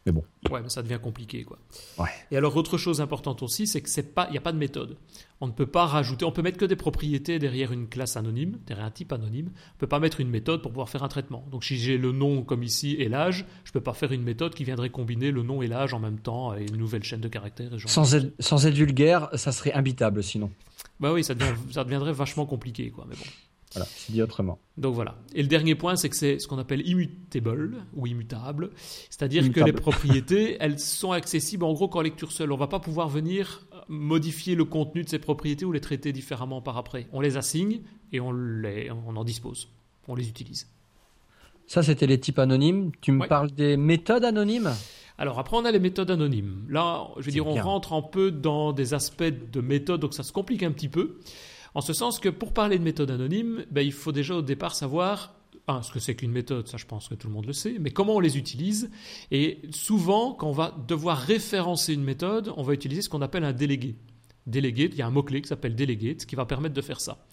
[0.06, 0.24] mais bon.
[0.50, 1.58] Ouais, mais ça devient compliqué, quoi.
[1.98, 2.08] Ouais.
[2.30, 4.58] Et alors, autre chose importante aussi, c'est que c'est pas, il n'y a pas de
[4.58, 4.96] méthode.
[5.40, 8.58] On ne peut pas rajouter, on peut mettre que des propriétés derrière une classe anonyme,
[8.66, 9.46] derrière un type anonyme.
[9.46, 11.44] On ne peut pas mettre une méthode pour pouvoir faire un traitement.
[11.50, 14.22] Donc, si j'ai le nom comme ici et l'âge, je ne peux pas faire une
[14.22, 17.20] méthode qui viendrait combiner le nom et l'âge en même temps et une nouvelle chaîne
[17.20, 17.72] de caractères.
[17.86, 20.50] sans, être, sans être vulgaire, ça serait imbitable sinon.
[21.00, 21.34] Bah oui, ça,
[21.70, 23.06] ça deviendrait vachement compliqué, quoi.
[23.08, 23.24] Mais bon.
[23.74, 24.58] Voilà, c'est dit autrement.
[24.78, 25.16] Donc voilà.
[25.34, 28.70] Et le dernier point, c'est que c'est ce qu'on appelle immutable ou immutable.
[29.10, 32.50] C'est-à-dire que les propriétés, elles sont accessibles en gros qu'en lecture seule.
[32.50, 35.80] On ne va pas pouvoir venir euh, modifier le contenu de ces propriétés ou les
[35.80, 37.08] traiter différemment par après.
[37.12, 37.80] On les assigne
[38.12, 39.68] et on, les, on en dispose.
[40.06, 40.66] On les utilise.
[41.66, 42.92] Ça, c'était les types anonymes.
[43.02, 44.72] Tu me parles des méthodes anonymes?
[45.18, 46.64] Alors après, on a les méthodes anonymes.
[46.68, 50.22] Là, je veux dire, on rentre un peu dans des aspects de méthode, donc ça
[50.22, 51.18] se complique un petit peu.
[51.74, 54.74] En ce sens que pour parler de méthode anonyme, ben, il faut déjà au départ
[54.74, 55.34] savoir
[55.82, 57.90] ce que c'est qu'une méthode, ça je pense que tout le monde le sait, mais
[57.90, 58.90] comment on les utilise.
[59.30, 63.44] Et souvent, quand on va devoir référencer une méthode, on va utiliser ce qu'on appelle
[63.44, 63.96] un délégué.
[64.46, 67.00] Délégué, il y a un mot-clé qui s'appelle délégué, ce qui va permettre de faire
[67.00, 67.26] ça.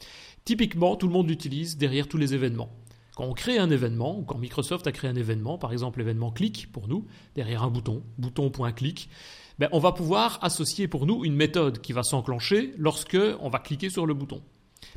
[0.44, 2.70] Typiquement, tout le monde l'utilise derrière tous les événements.
[3.16, 6.32] Quand on crée un événement, ou quand Microsoft a créé un événement, par exemple l'événement
[6.32, 9.10] clic pour nous, derrière un bouton, bouton.clic,
[9.58, 13.60] ben, on va pouvoir associer pour nous une méthode qui va s'enclencher lorsque on va
[13.60, 14.42] cliquer sur le bouton.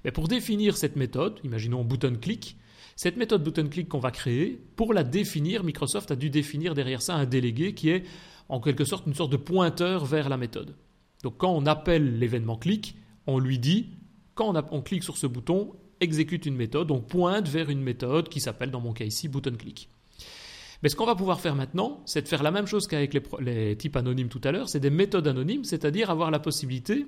[0.04, 2.56] Mais pour définir cette méthode, imaginons button click,
[2.96, 7.02] cette méthode button click qu'on va créer, pour la définir, Microsoft a dû définir derrière
[7.02, 8.02] ça un délégué qui est
[8.48, 10.74] en quelque sorte une sorte de pointeur vers la méthode.
[11.22, 12.96] Donc quand on appelle l'événement click,
[13.28, 13.90] on lui dit,
[14.34, 18.40] quand on clique sur ce bouton, exécute une méthode, donc pointe vers une méthode qui
[18.40, 19.88] s'appelle dans mon cas ici button click.
[20.82, 23.22] Mais ce qu'on va pouvoir faire maintenant, c'est de faire la même chose qu'avec les,
[23.40, 27.06] les, types anonymes tout à l'heure, c'est des méthodes anonymes, c'est-à-dire avoir la possibilité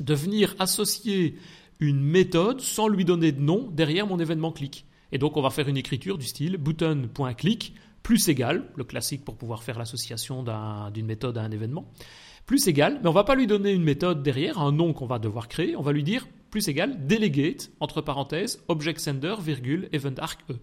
[0.00, 1.36] de venir associer
[1.80, 4.86] une méthode sans lui donner de nom derrière mon événement click.
[5.10, 9.36] Et donc on va faire une écriture du style button.click plus égal, le classique pour
[9.36, 10.44] pouvoir faire l'association
[10.90, 11.90] d'une méthode à un événement,
[12.46, 15.18] plus égal, mais on va pas lui donner une méthode derrière, un nom qu'on va
[15.18, 20.14] devoir créer, on va lui dire plus égal delegate, entre parenthèses, object sender, virgule, event
[20.18, 20.54] arc e.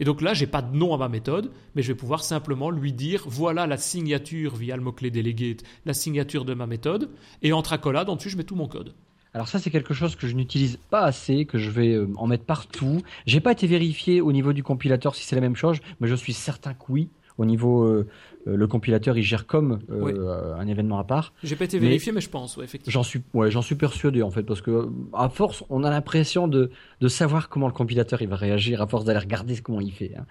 [0.00, 2.70] Et donc là, j'ai pas de nom à ma méthode, mais je vais pouvoir simplement
[2.70, 7.10] lui dire voilà la signature via le mot-clé delegate, la signature de ma méthode,
[7.42, 8.94] et entre accolades, en dessus, je mets tout mon code.
[9.34, 12.26] Alors ça c'est quelque chose que je n'utilise pas assez, que je vais euh, en
[12.26, 13.02] mettre partout.
[13.26, 16.14] J'ai pas été vérifié au niveau du compilateur si c'est la même chose, mais je
[16.14, 17.10] suis certain que oui.
[17.36, 18.08] Au niveau euh,
[18.54, 21.32] le compilateur il gère comme euh, un événement à part.
[21.42, 22.92] J'ai pas été vérifié, mais, je pense, ouais, effectivement.
[22.92, 26.46] J'en suis, ouais, j'en suis persuadé en fait, parce que à force, on a l'impression
[26.46, 29.92] de, de savoir comment le compilateur il va réagir, à force d'aller regarder comment il
[29.92, 30.12] fait.
[30.16, 30.26] Hein.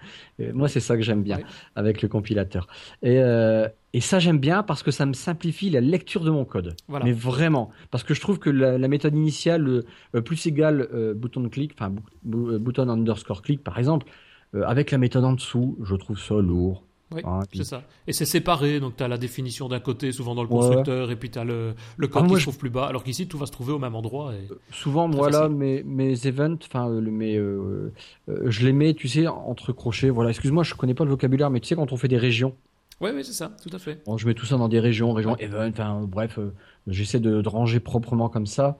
[0.54, 1.40] moi, c'est ça que j'aime bien
[1.74, 2.66] avec le compilateur.
[3.02, 6.44] Et, euh, et ça, j'aime bien parce que ça me simplifie la lecture de mon
[6.44, 6.74] code.
[6.88, 7.04] Voilà.
[7.04, 9.82] Mais vraiment, parce que je trouve que la, la méthode initiale
[10.24, 14.06] plus égale bouton clic, enfin bouton underscore click par exemple,
[14.54, 16.85] avec la méthode en dessous, je trouve ça lourd.
[17.12, 17.82] Oui, ah, c'est ça.
[18.08, 21.16] Et c'est séparé, donc tu as la définition d'un côté, souvent dans le constructeur, et
[21.16, 23.38] puis tu as le, le code ah, qui se trouve plus bas, alors qu'ici tout
[23.38, 24.34] va se trouver au même endroit.
[24.34, 27.92] Et euh, souvent, moi là, mes, mes events, enfin, euh, mes, euh,
[28.28, 30.10] euh, je les mets, tu sais, entre crochets.
[30.10, 32.56] Voilà, excuse-moi, je connais pas le vocabulaire, mais tu sais, quand on fait des régions.
[33.00, 34.02] Oui, oui, c'est ça, tout à fait.
[34.04, 36.40] Bon, je mets tout ça dans des régions, régions event, enfin, bref,
[36.88, 38.78] j'essaie de, de, ranger proprement comme ça.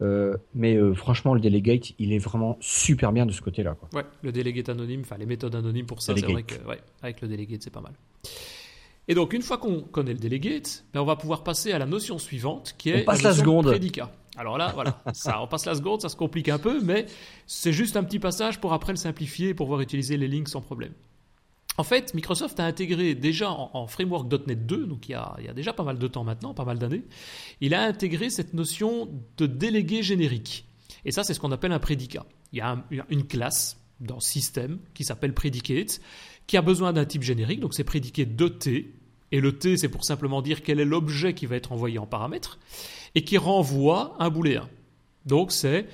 [0.00, 3.74] Euh, mais euh, franchement, le delegate, il est vraiment super bien de ce côté-là.
[3.74, 3.88] Quoi.
[3.92, 7.20] Ouais, le delegate anonyme, enfin les méthodes anonymes pour ça, c'est vrai que ouais, avec
[7.20, 7.92] le delegate, c'est pas mal.
[9.08, 11.86] Et donc, une fois qu'on connaît le delegate, ben, on va pouvoir passer à la
[11.86, 13.66] notion suivante qui est on passe la, seconde.
[13.66, 14.10] prédicat.
[14.36, 17.06] Alors là, voilà, ça, on passe la seconde, ça se complique un peu, mais
[17.46, 20.60] c'est juste un petit passage pour après le simplifier et pouvoir utiliser les links sans
[20.60, 20.92] problème.
[21.78, 25.84] En fait, Microsoft a intégré déjà en, framework.NET 2, donc il y, a, déjà pas
[25.84, 27.02] mal de temps maintenant, pas mal d'années,
[27.60, 29.08] il a intégré cette notion
[29.38, 30.66] de délégué générique.
[31.04, 32.26] Et ça, c'est ce qu'on appelle un prédicat.
[32.52, 36.00] Il y a une classe dans System qui s'appelle Predicate,
[36.46, 38.94] qui a besoin d'un type générique, donc c'est prédiqué de T,
[39.30, 42.06] et le T, c'est pour simplement dire quel est l'objet qui va être envoyé en
[42.06, 42.58] paramètre,
[43.14, 44.68] et qui renvoie un booléen.
[45.24, 45.86] Donc c'est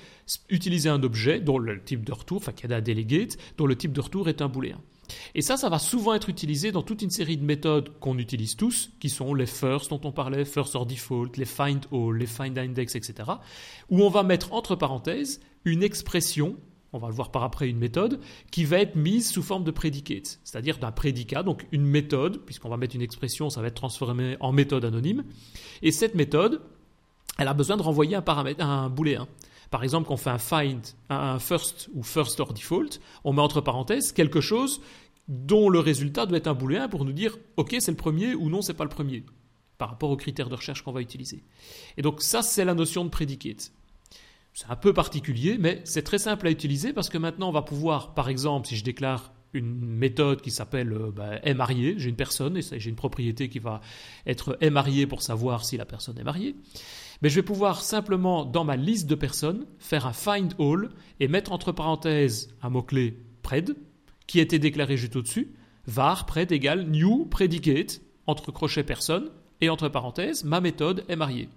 [0.49, 3.77] utiliser un objet dont le type de retour, enfin qui a un delegate, dont le
[3.77, 4.81] type de retour est un booléen.
[5.35, 8.57] Et ça, ça va souvent être utilisé dans toute une série de méthodes qu'on utilise
[8.57, 12.27] tous, qui sont les first dont on parlait, first or default, les find all, les
[12.27, 13.31] find index, etc.,
[13.91, 16.57] où on va mettre entre parenthèses une expression,
[16.93, 19.71] on va le voir par après une méthode, qui va être mise sous forme de
[19.71, 23.75] predicate, c'est-à-dire d'un prédicat, donc une méthode, puisqu'on va mettre une expression, ça va être
[23.75, 25.25] transformé en méthode anonyme,
[25.83, 26.63] et cette méthode,
[27.39, 29.29] elle a besoin de renvoyer un paramètre, un booléen.
[29.71, 33.43] Par exemple, quand on fait un find, un first ou first or default, on met
[33.43, 34.81] entre parenthèses quelque chose
[35.29, 38.49] dont le résultat doit être un booléen pour nous dire OK, c'est le premier ou
[38.49, 39.25] non, c'est pas le premier,
[39.77, 41.45] par rapport aux critères de recherche qu'on va utiliser.
[41.97, 43.73] Et donc ça, c'est la notion de predicate.
[44.55, 47.63] C'est un peu particulier, mais c'est très simple à utiliser parce que maintenant, on va
[47.63, 52.11] pouvoir, par exemple, si je déclare une méthode qui s'appelle euh, bah, est marié, j'ai
[52.11, 53.81] une personne et j'ai une propriété qui va
[54.27, 56.55] être est marié pour savoir si la personne est mariée.
[57.23, 61.29] Mais je vais pouvoir simplement, dans ma liste de personnes, faire un find all et
[61.29, 63.77] mettre entre parenthèses un mot-clé pred,
[64.27, 65.55] qui était déclaré juste au-dessus,
[65.87, 71.49] var pred égale new predicate, entre crochets personne, et entre parenthèses, ma méthode est mariée.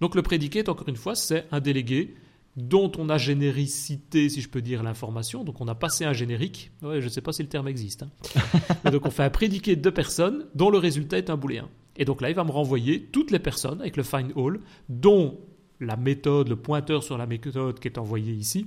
[0.00, 2.14] Donc le predicate, encore une fois, c'est un délégué
[2.56, 5.44] dont on a généricité, si je peux dire, l'information.
[5.44, 6.70] Donc on a passé un générique.
[6.82, 8.02] Ouais, je ne sais pas si le terme existe.
[8.02, 8.90] Hein.
[8.90, 11.68] donc on fait un predicate de personnes dont le résultat est un booléen.
[11.96, 15.38] Et donc là, il va me renvoyer toutes les personnes avec le find all, dont
[15.80, 18.66] la méthode, le pointeur sur la méthode qui est envoyé ici,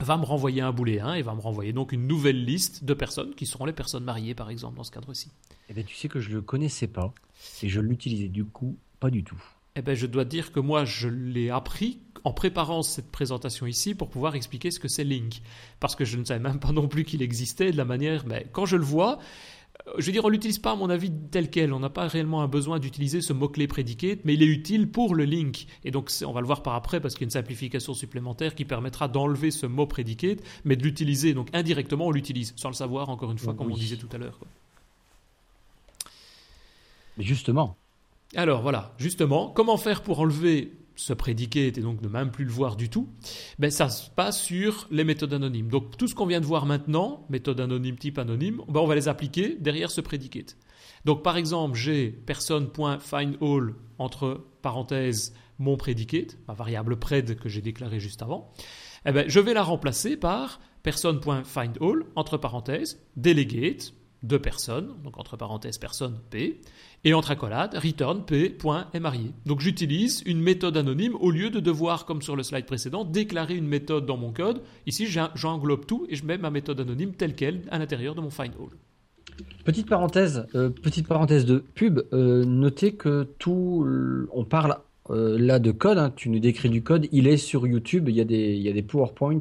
[0.00, 3.34] va me renvoyer un booléen et va me renvoyer donc une nouvelle liste de personnes
[3.34, 5.30] qui seront les personnes mariées, par exemple, dans ce cadre-ci.
[5.68, 7.14] Eh bien, tu sais que je ne le connaissais pas
[7.62, 9.40] et je l'utilisais du coup pas du tout.
[9.76, 13.94] Eh bien, je dois dire que moi, je l'ai appris en préparant cette présentation ici
[13.94, 15.42] pour pouvoir expliquer ce que c'est Link.
[15.80, 18.24] Parce que je ne savais même pas non plus qu'il existait de la manière.
[18.26, 19.18] Mais quand je le vois,
[19.98, 21.72] je veux dire, on l'utilise pas, à mon avis, tel quel.
[21.72, 25.14] On n'a pas réellement un besoin d'utiliser ce mot-clé predicate, mais il est utile pour
[25.14, 25.66] le link.
[25.84, 28.54] Et donc, on va le voir par après parce qu'il y a une simplification supplémentaire
[28.54, 31.34] qui permettra d'enlever ce mot predicate, mais de l'utiliser.
[31.34, 34.18] Donc, indirectement, on l'utilise, sans le savoir, encore une fois, comme on disait tout à
[34.18, 34.38] l'heure.
[37.18, 37.76] Mais justement.
[38.34, 42.50] Alors, voilà, justement, comment faire pour enlever ce predicate et donc ne même plus le
[42.50, 43.08] voir du tout,
[43.58, 45.68] ben ça se passe sur les méthodes anonymes.
[45.68, 48.94] Donc tout ce qu'on vient de voir maintenant, méthode anonyme, type anonyme, ben on va
[48.94, 50.56] les appliquer derrière ce predicate.
[51.04, 58.00] Donc par exemple, j'ai person.findAll entre parenthèses mon predicate, ma variable pred que j'ai déclarée
[58.00, 58.50] juste avant,
[59.06, 63.94] eh ben, je vais la remplacer par person.findAll, entre parenthèses, delegate,
[64.24, 66.60] de personnes, donc entre parenthèses personne P,
[67.04, 69.32] et entre accolades, return P.marié.
[69.44, 73.54] Donc j'utilise une méthode anonyme au lieu de devoir, comme sur le slide précédent, déclarer
[73.54, 74.62] une méthode dans mon code.
[74.86, 78.30] Ici, j'englobe tout et je mets ma méthode anonyme telle qu'elle à l'intérieur de mon
[78.30, 78.70] findAll.
[79.64, 82.00] Petite parenthèse, euh, petite parenthèse de pub.
[82.12, 83.86] Euh, notez que tout,
[84.32, 84.78] on parle
[85.10, 85.98] euh, là de code.
[85.98, 87.08] Hein, tu nous décris du code.
[87.12, 88.08] Il est sur YouTube.
[88.08, 89.40] Il y a des, il y a des PowerPoint.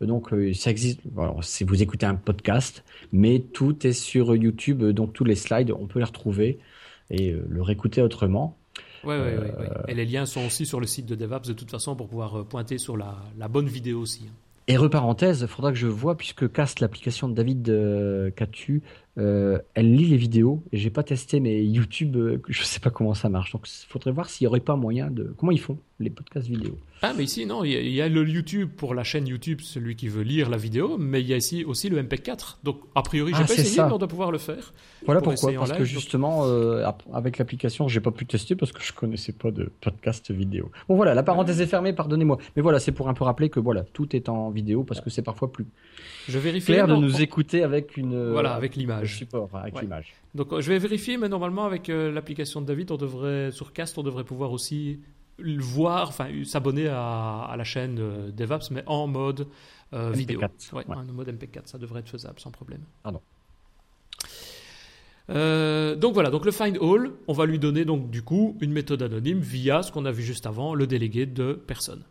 [0.00, 1.00] Donc ça existe.
[1.16, 4.82] Alors, si vous écoutez un podcast, mais tout est sur YouTube.
[4.82, 6.58] Donc tous les slides, on peut les retrouver
[7.10, 8.56] et le réécouter autrement.
[9.04, 11.70] Oui, oui, oui, Et les liens sont aussi sur le site de DevApps de toute
[11.70, 14.26] façon pour pouvoir pointer sur la, la bonne vidéo aussi.
[14.28, 14.34] Hein.
[14.70, 18.82] Et reparenthèse, il faudra que je vois, puisque Cast, l'application de David euh, Catu,
[19.18, 20.62] euh, elle lit les vidéos.
[20.72, 23.52] Et j'ai pas testé, mais YouTube, je euh, je sais pas comment ça marche.
[23.52, 25.34] Donc il faudrait voir s'il y aurait pas moyen de.
[25.36, 28.70] Comment ils font, les podcasts vidéo Ah, mais ici, non, il y, a le YouTube
[28.76, 31.64] pour la chaîne YouTube, celui qui veut lire la vidéo, mais il y a ici
[31.64, 32.58] aussi le MP4.
[32.62, 34.72] Donc a priori, j'ai ah, pas essayé, mais on doit pouvoir le faire.
[35.04, 35.52] Voilà pourquoi.
[35.54, 36.44] Parce que justement,
[37.12, 40.70] avec l'application, j'ai pas pu tester parce que je connaissais pas de podcast vidéo.
[40.88, 42.38] Bon voilà, la parenthèse est fermée, pardonnez-moi.
[42.54, 45.10] Mais voilà, c'est pour un peu rappeler que voilà, tout est en vidéo parce que
[45.10, 45.66] c'est parfois plus
[46.28, 49.48] je vérifie clair de nous écouter avec une voilà avec l'image support.
[50.34, 53.98] Donc je vais vérifier, mais normalement avec euh, l'application de David, on devrait sur Cast,
[53.98, 55.00] on devrait pouvoir aussi
[55.38, 59.46] voir, enfin s'abonner à, la chaîne euh, DevApps, mais en mode
[59.92, 60.40] euh, vidéo.
[60.72, 62.82] Ouais, En mode MP4, ça devrait être faisable sans problème.
[63.02, 63.20] Pardon.
[65.28, 69.02] donc voilà, donc le find all, on va lui donner donc du coup une méthode
[69.02, 72.04] anonyme via ce qu'on a vu juste avant, le délégué de personne.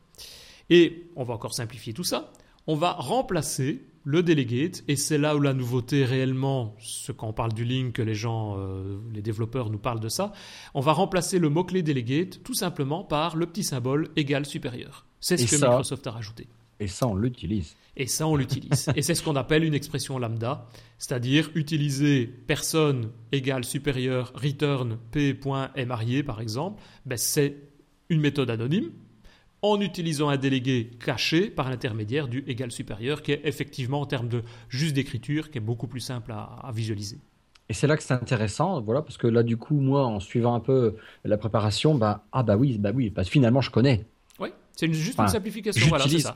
[0.69, 2.31] Et on va encore simplifier tout ça
[2.69, 7.33] on va remplacer le delegate, et c'est là où la nouveauté réellement, ce quand on
[7.33, 10.33] parle du link, que les gens, euh, les développeurs nous parlent de ça,
[10.75, 15.07] on va remplacer le mot-clé delegate tout simplement par le petit symbole égal supérieur.
[15.19, 16.47] C'est ce que Microsoft a rajouté.
[16.79, 17.75] Et ça, on l'utilise.
[17.97, 18.87] Et ça, on l'utilise.
[18.95, 20.67] et c'est ce qu'on appelle une expression lambda,
[20.99, 27.55] c'est-à-dire utiliser personne égale supérieur return p.marié par exemple, ben c'est
[28.09, 28.91] une méthode anonyme
[29.61, 34.29] en utilisant un délégué caché par l'intermédiaire du égal supérieur, qui est effectivement en termes
[34.29, 37.17] de juste d'écriture, qui est beaucoup plus simple à, visualiser.
[37.67, 40.55] Et c'est là que c'est intéressant, voilà, parce que là, du coup, moi, en suivant
[40.55, 44.07] un peu la préparation, bah, ah bah oui, bah oui, parce que finalement, je connais.
[44.39, 45.87] Oui, c'est juste une simplification.
[45.87, 46.35] Voilà, ça.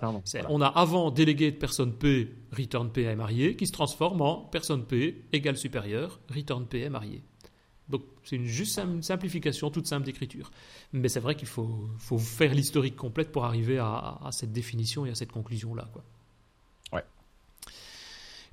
[0.49, 4.41] On a avant délégué de personne P, return P est marié, qui se transforme en
[4.51, 7.23] personne P égale supérieur, return P est marié.
[7.89, 10.52] Donc c'est une juste une simplification toute simple d'écriture.
[10.93, 15.10] Mais c'est vrai qu'il faut, faut, faire l'historique complète pour arriver à, cette définition et
[15.10, 15.89] à cette conclusion-là.
[15.91, 16.04] Quoi.
[16.93, 17.04] Ouais.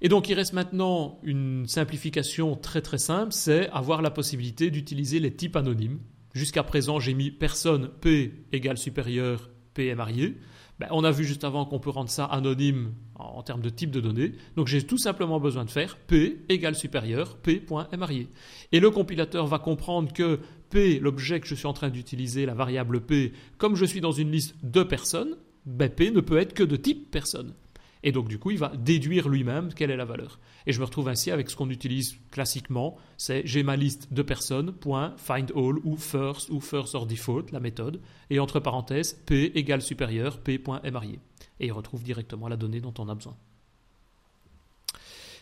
[0.01, 5.21] Et donc il reste maintenant une simplification très très simple, c'est avoir la possibilité d'utiliser
[5.21, 6.01] les types anonymes.
[6.35, 10.37] Jusqu'à présent j'ai mis personne P égale supérieur, P est marié.
[10.81, 13.91] Ben, on a vu juste avant qu'on peut rendre ça anonyme en, termes de type
[13.91, 14.33] de données.
[14.57, 18.29] Donc j'ai tout simplement besoin de faire P égale supérieur, P.marié.
[18.73, 20.41] Et le compilateur va comprendre que
[20.71, 24.13] P, l'objet que je suis en train d'utiliser, la variable P, comme je suis dans
[24.13, 27.53] une liste de personnes, ben, P ne peut être que de type personne.
[28.03, 30.39] Et donc, du coup, il va déduire lui-même quelle est la valeur.
[30.67, 34.23] Et je me retrouve ainsi avec ce qu'on utilise classiquement, c'est j'ai ma liste de
[34.23, 39.21] personnes, point, find all, ou first, ou first or default, la méthode, et entre parenthèses,
[39.27, 41.19] p égale supérieur, p point est marié.
[41.59, 43.37] Et il retrouve directement la donnée dont on a besoin.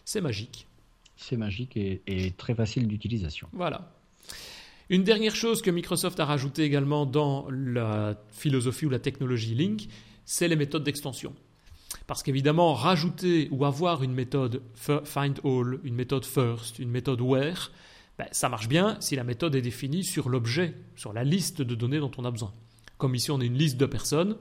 [0.04, 0.66] C'est magique.
[1.16, 3.48] C'est magique et, et très facile d'utilisation.
[3.52, 3.92] Voilà.
[4.90, 9.86] Une dernière chose que Microsoft a rajouté également dans la philosophie ou la technologie Link,
[10.24, 11.34] c'est les méthodes d'extension.
[12.07, 17.70] Parce qu'évidemment, rajouter ou avoir une méthode find all, une méthode first, une méthode where,
[18.18, 21.74] ben, ça marche bien si la méthode est définie sur l'objet, sur la liste de
[21.74, 22.53] données dont on a besoin.
[22.98, 24.37] Comme ici on a une liste de personnes,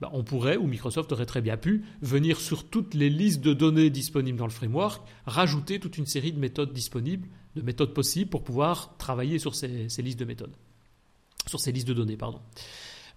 [0.00, 3.54] ben, on pourrait, ou Microsoft aurait très bien pu, venir sur toutes les listes de
[3.54, 8.30] données disponibles dans le framework, rajouter toute une série de méthodes disponibles, de méthodes possibles
[8.30, 10.54] pour pouvoir travailler sur ces, ces listes de méthodes,
[11.46, 12.40] sur ces listes de données, pardon.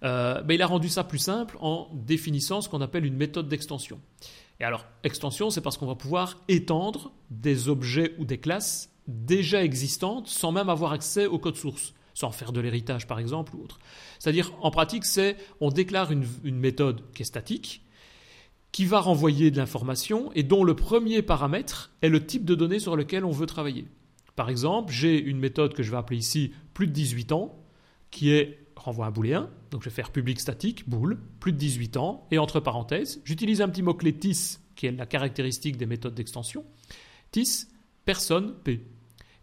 [0.02, 4.00] Euh, il a rendu ça plus simple en définissant ce qu'on appelle une méthode d'extension.
[4.60, 9.62] Et alors, extension, c'est parce qu'on va pouvoir étendre des objets ou des classes déjà
[9.62, 13.62] existantes sans même avoir accès au code source, sans faire de l'héritage par exemple ou
[13.62, 13.78] autre.
[14.18, 17.82] C'est-à-dire, en pratique, c'est on déclare une, une méthode qui est statique,
[18.72, 22.78] qui va renvoyer de l'information et dont le premier paramètre est le type de données
[22.78, 23.86] sur lequel on veut travailler.
[24.34, 27.58] Par exemple, j'ai une méthode que je vais appeler ici plus de 18 ans,
[28.10, 31.98] qui est renvoie un booléen, donc je vais faire public statique, bool, plus de 18
[31.98, 36.14] ans, et entre parenthèses, j'utilise un petit mot-clé TIS, qui est la caractéristique des méthodes
[36.14, 36.64] d'extension.
[37.30, 37.66] TIS,
[38.06, 38.86] personne P.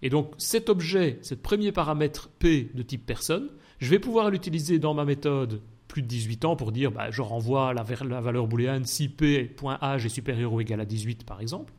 [0.01, 4.79] Et donc cet objet, ce premier paramètre P de type personne, je vais pouvoir l'utiliser
[4.79, 8.85] dans ma méthode plus de 18 ans pour dire bah, je renvoie la, valeur booléenne
[8.85, 11.71] si p.âge est supérieur ou égal à 18 par exemple.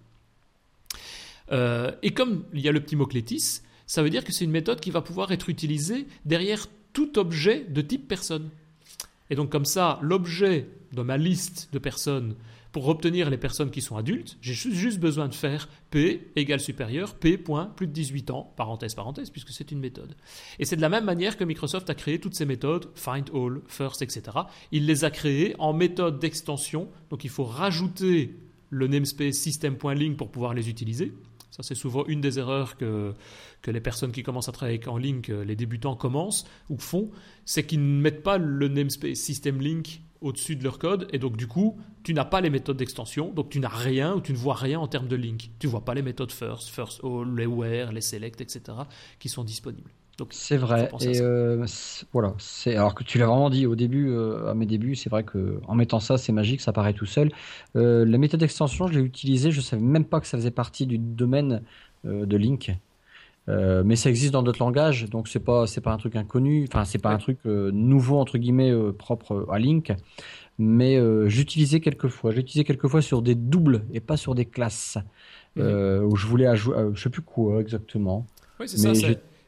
[1.50, 4.44] Euh, et comme il y a le petit mot clétis, ça veut dire que c'est
[4.44, 8.48] une méthode qui va pouvoir être utilisée derrière tout objet de type personne.
[9.28, 12.34] Et donc comme ça, l'objet de ma liste de personnes,
[12.74, 17.14] pour obtenir les personnes qui sont adultes, j'ai juste besoin de faire P égale supérieur,
[17.14, 20.16] P plus de 18 ans, parenthèse, parenthèse, puisque c'est une méthode.
[20.58, 23.60] Et c'est de la même manière que Microsoft a créé toutes ces méthodes, find all,
[23.68, 24.22] first, etc.
[24.72, 28.36] Il les a créées en méthode d'extension, donc il faut rajouter
[28.70, 31.12] le namespace system.link pour pouvoir les utiliser.
[31.54, 33.14] Ça, c'est souvent une des erreurs que,
[33.62, 37.12] que les personnes qui commencent à travailler en Link, les débutants commencent ou font,
[37.44, 41.36] c'est qu'ils ne mettent pas le namespace system link au-dessus de leur code, et donc
[41.36, 44.36] du coup, tu n'as pas les méthodes d'extension, donc tu n'as rien ou tu ne
[44.36, 45.50] vois rien en termes de link.
[45.60, 48.78] Tu ne vois pas les méthodes first, first all, les where, les select, etc.,
[49.20, 49.92] qui sont disponibles.
[50.30, 50.90] C'est vrai.
[51.00, 51.66] Et euh,
[52.12, 52.34] voilà.
[52.38, 55.24] C'est alors que tu l'as vraiment dit au début, euh, à mes débuts, c'est vrai
[55.24, 57.30] que en mettant ça, c'est magique, ça paraît tout seul.
[57.76, 60.86] Euh, la méthode d'extension, je l'ai utilisée, je savais même pas que ça faisait partie
[60.86, 61.62] du domaine
[62.04, 62.70] de Link.
[63.48, 66.66] mais ça existe dans d'autres langages, donc c'est pas c'est pas un truc inconnu.
[66.68, 69.92] Enfin, c'est pas un truc nouveau entre guillemets propre à Link.
[70.58, 72.30] Mais j'utilisais quelquefois.
[72.30, 74.98] J'utilisais quelquefois sur des doubles et pas sur des classes.
[75.56, 76.04] Mhm.
[76.06, 78.26] où je voulais ajouter, je sais plus quoi exactement.
[78.58, 78.92] Oui, c'est ça.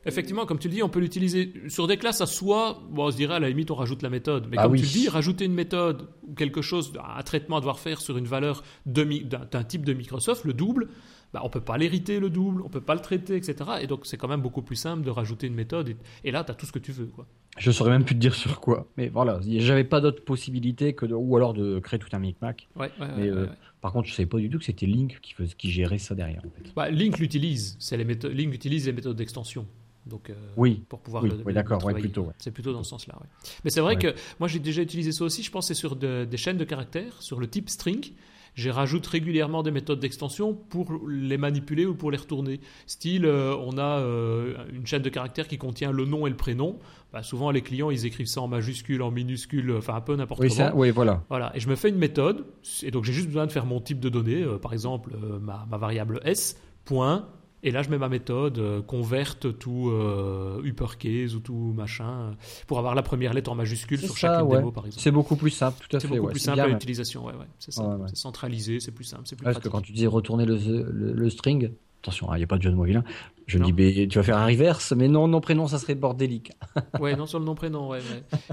[0.07, 2.81] Effectivement, comme tu le dis, on peut l'utiliser sur des classes à soi.
[2.91, 4.47] Bon, on se dirait à la limite, on rajoute la méthode.
[4.51, 7.61] Mais ah comme tu le dis, rajouter une méthode ou quelque chose, un traitement à
[7.61, 10.89] devoir faire sur une valeur d'un type de Microsoft, le double,
[11.33, 13.57] bah, on peut pas l'hériter le double, on peut pas le traiter, etc.
[13.83, 15.95] Et donc c'est quand même beaucoup plus simple de rajouter une méthode.
[16.25, 17.07] Et, là, tu as tout ce que tu veux.
[17.07, 17.27] Quoi.
[17.59, 18.87] Je saurais même plus te dire sur quoi.
[18.97, 22.69] Mais voilà, j'avais pas d'autre possibilité que de, ou alors de créer tout un micmac.
[22.77, 23.49] Ouais, euh,
[23.81, 26.43] par contre, je savais pas du tout que c'était Link qui, qui gérait ça derrière.
[26.47, 26.73] En fait.
[26.75, 27.77] Bah, Link l'utilise.
[27.81, 28.33] C'est les méthodes.
[28.33, 29.67] Link utilise les méthodes d'extension.
[30.07, 32.29] Donc, euh, oui, pour pouvoir oui, d'accord, plutôt.
[32.39, 33.19] C'est plutôt dans ce sens-là.
[33.65, 35.43] Mais c'est vrai que moi j'ai déjà utilisé ça aussi.
[35.43, 38.13] Je pense c'est sur des chaînes de caractères, sur le type string.
[38.57, 42.59] J'ai rajoute régulièrement des méthodes d'extension pour les manipuler ou pour les retourner.
[42.87, 46.37] Style, euh, on a euh, une chaîne de caractères qui contient le nom et le
[46.37, 46.79] prénom.
[47.13, 50.49] Bah, souvent, les clients, ils écrivent ça en majuscule, en minuscule, enfin un peu n'importe
[50.49, 50.71] comment.
[50.75, 51.23] oui, voilà.
[51.29, 51.55] Voilà.
[51.55, 52.47] Et je me fais une méthode.
[52.83, 54.47] Et donc, j'ai juste besoin de faire mon type de données.
[54.63, 55.11] par exemple,
[55.43, 56.59] ma, ma, variable s.
[56.87, 57.29] Point,
[57.63, 62.37] et là, je mets ma méthode, euh, converte tout euh, uppercase ou tout machin,
[62.67, 65.03] pour avoir la première lettre en majuscule sur chaque démo, par exemple.
[65.03, 66.09] C'est beaucoup plus simple, tout à fait.
[66.09, 67.47] C'est beaucoup plus simple à l'utilisation, ouais, ouais.
[67.59, 67.99] C'est ça.
[68.09, 71.31] c'est centralisé, c'est plus simple, c'est plus Parce que quand tu disais retourner le, le,
[71.31, 73.05] string, attention, hein, il n'y a pas de jeu de mots vilain,
[73.47, 76.51] je me dis, tu vas faire un reverse, mais non, nom prénom, ça serait bordélique.
[77.01, 78.01] ouais, non sur le nom prénom, ouais.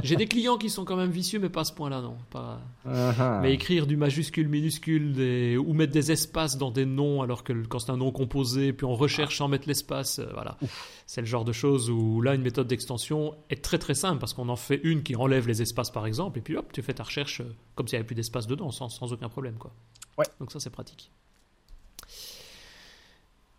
[0.04, 2.16] J'ai des clients qui sont quand même vicieux, mais pas à ce point-là, non.
[2.30, 2.62] Pas...
[3.42, 5.58] Mais écrire du majuscule, minuscule, des...
[5.58, 8.86] ou mettre des espaces dans des noms, alors que quand c'est un nom composé, puis
[8.86, 10.58] on recherche sans mettre l'espace, euh, voilà.
[11.08, 14.36] C'est le genre de choses où là, une méthode d'extension est très très simple, parce
[14.36, 16.94] qu'on en fait une qui enlève les espaces, par exemple, et puis hop, tu fais
[16.94, 19.72] ta recherche euh, comme s'il n'y avait plus d'espace dedans, sans, sans aucun problème, quoi.
[20.20, 20.26] Ouais.
[20.40, 21.12] Donc ça, c'est pratique.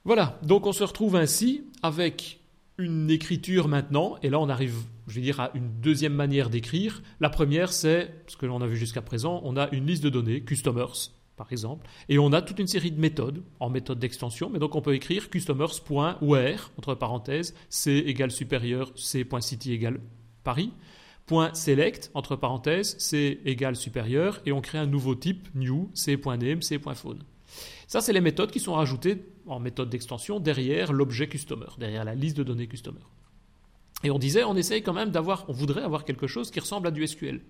[0.05, 2.41] Voilà, donc on se retrouve ainsi avec
[2.77, 4.77] une écriture maintenant, et là on arrive,
[5.07, 7.03] je vais dire, à une deuxième manière d'écrire.
[7.21, 10.11] La première, c'est, ce que l'on a vu jusqu'à présent, on a une liste de
[10.11, 14.51] données, customers, par exemple, et on a toute une série de méthodes en méthode d'extension,
[14.51, 20.01] mais donc on peut écrire customers.where, entre parenthèses, c égale supérieur, c.city égale
[20.43, 20.71] Paris,
[21.55, 27.25] .select, entre parenthèses, c égale supérieur, et on crée un nouveau type, new, c.name, c.phone.
[27.87, 32.15] Ça, c'est les méthodes qui sont rajoutées en méthode d'extension derrière l'objet customer, derrière la
[32.15, 33.01] liste de données customer.
[34.03, 36.89] Et on disait, on essaye quand même d'avoir, on voudrait avoir quelque chose qui ressemble
[36.89, 37.41] à du SQL.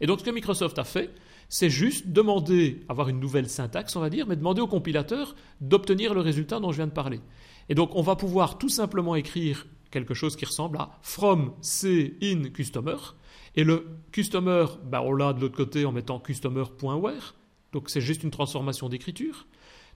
[0.00, 1.10] Et donc ce que Microsoft a fait,
[1.48, 6.12] c'est juste demander, avoir une nouvelle syntaxe, on va dire, mais demander au compilateur d'obtenir
[6.14, 7.20] le résultat dont je viens de parler.
[7.68, 12.16] Et donc on va pouvoir tout simplement écrire quelque chose qui ressemble à from c
[12.22, 12.96] in customer,
[13.54, 17.34] et le customer, bah, on l'a de l'autre côté en mettant customer.where,
[17.72, 19.46] donc c'est juste une transformation d'écriture.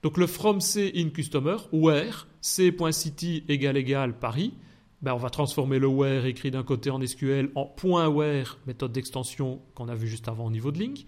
[0.03, 4.53] Donc le from C in customer, where, c.city égale égale Paris,
[5.01, 7.73] ben on va transformer le where écrit d'un côté en SQL en
[8.09, 11.05] .where, méthode d'extension qu'on a vu juste avant au niveau de link.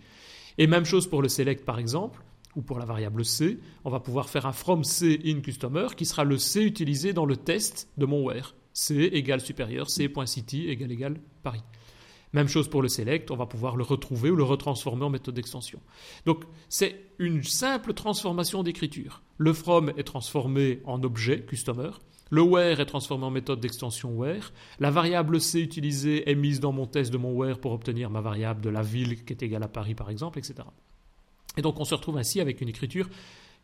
[0.58, 2.22] Et même chose pour le select par exemple,
[2.56, 6.06] ou pour la variable C, on va pouvoir faire un from C in customer qui
[6.06, 8.56] sera le C utilisé dans le test de mon where.
[8.74, 11.64] C égale supérieur, c.city égale égale Paris.
[12.34, 15.36] Même chose pour le select, on va pouvoir le retrouver ou le retransformer en méthode
[15.36, 15.80] d'extension.
[16.26, 19.22] Donc c'est une simple transformation d'écriture.
[19.38, 21.92] Le from est transformé en objet customer,
[22.32, 26.72] le where est transformé en méthode d'extension where, la variable c utilisée est mise dans
[26.72, 29.62] mon test de mon where pour obtenir ma variable de la ville qui est égale
[29.62, 30.56] à Paris par exemple, etc.
[31.56, 33.08] Et donc on se retrouve ainsi avec une écriture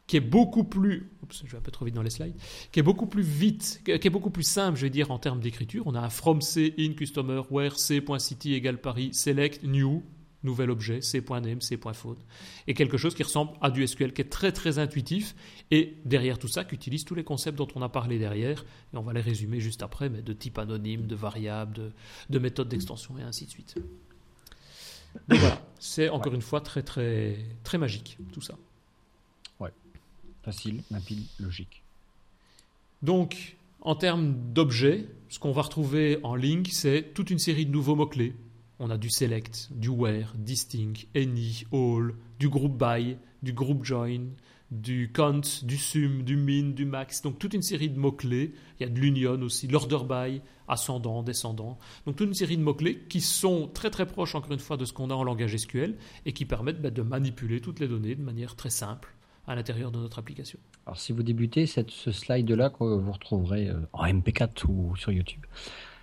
[0.09, 2.33] qui est beaucoup plus, oups, je vais un peu trop vite dans les slides,
[2.71, 5.39] qui est beaucoup plus vite, qui est beaucoup plus simple, je vais dire, en termes
[5.39, 5.83] d'écriture.
[5.85, 10.03] On a un from C in customer where C.city égale Paris select new
[10.41, 12.15] nouvel objet C.name C.phone
[12.65, 15.35] et quelque chose qui ressemble à du SQL qui est très très intuitif
[15.69, 18.97] et derrière tout ça qui utilise tous les concepts dont on a parlé derrière et
[18.97, 21.91] on va les résumer juste après mais de type anonyme, de variable, de,
[22.29, 23.75] de méthode d'extension et ainsi de suite.
[25.27, 28.55] Donc voilà, c'est encore une fois très très très magique tout ça.
[30.43, 31.83] Facile, rapide, logique.
[33.01, 37.71] Donc, en termes d'objets, ce qu'on va retrouver en Link, c'est toute une série de
[37.71, 38.35] nouveaux mots-clés.
[38.79, 44.27] On a du select, du where, distinct, any, all, du group by, du group join,
[44.71, 47.21] du count, du sum, du min, du max.
[47.21, 48.53] Donc toute une série de mots-clés.
[48.79, 51.77] Il y a de l'union aussi, l'order by, ascendant, descendant.
[52.05, 54.85] Donc toute une série de mots-clés qui sont très très proches encore une fois de
[54.85, 58.15] ce qu'on a en langage SQL et qui permettent bah, de manipuler toutes les données
[58.15, 59.15] de manière très simple
[59.49, 60.59] à l'intérieur de notre application.
[60.85, 65.11] Alors si vous débutez, cette, ce slide-là que vous retrouverez euh, en MP4 ou sur
[65.11, 65.43] YouTube,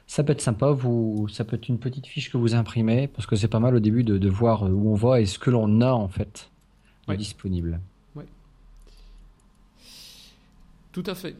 [0.08, 3.24] ça peut être sympa, vous, ça peut être une petite fiche que vous imprimez, parce
[3.24, 5.50] que c'est pas mal au début de, de, voir où on va et ce que
[5.50, 6.50] l'on a en fait
[7.06, 7.16] Oui.
[7.16, 7.80] disponible.
[8.16, 8.24] Oui.
[10.90, 11.36] Tout à fait.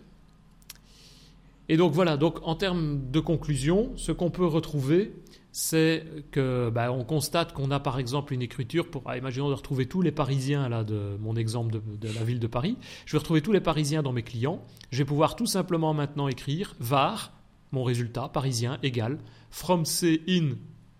[1.68, 5.12] Et donc voilà, donc en termes de conclusion, ce qu'on peut retrouver,
[5.58, 9.54] c'est que bah, on constate qu'on a par exemple une écriture pour, ah, imaginons de
[9.54, 12.76] retrouver tous les Parisiens là de mon exemple de, de, la ville de Paris.
[13.06, 14.62] Je vais retrouver tous les Parisiens dans mes clients.
[14.90, 17.32] Je vais pouvoir tout simplement maintenant écrire var
[17.72, 19.16] mon résultat parisien égale
[19.48, 20.56] from c in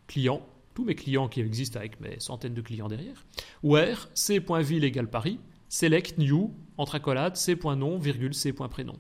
[0.07, 0.41] client
[0.73, 3.27] tous mes clients qui existent avec mes centaines de clients derrière.
[3.63, 5.39] Where c.ville égale Paris
[5.69, 8.97] select new entre accolades c.nom virgule c.prénom.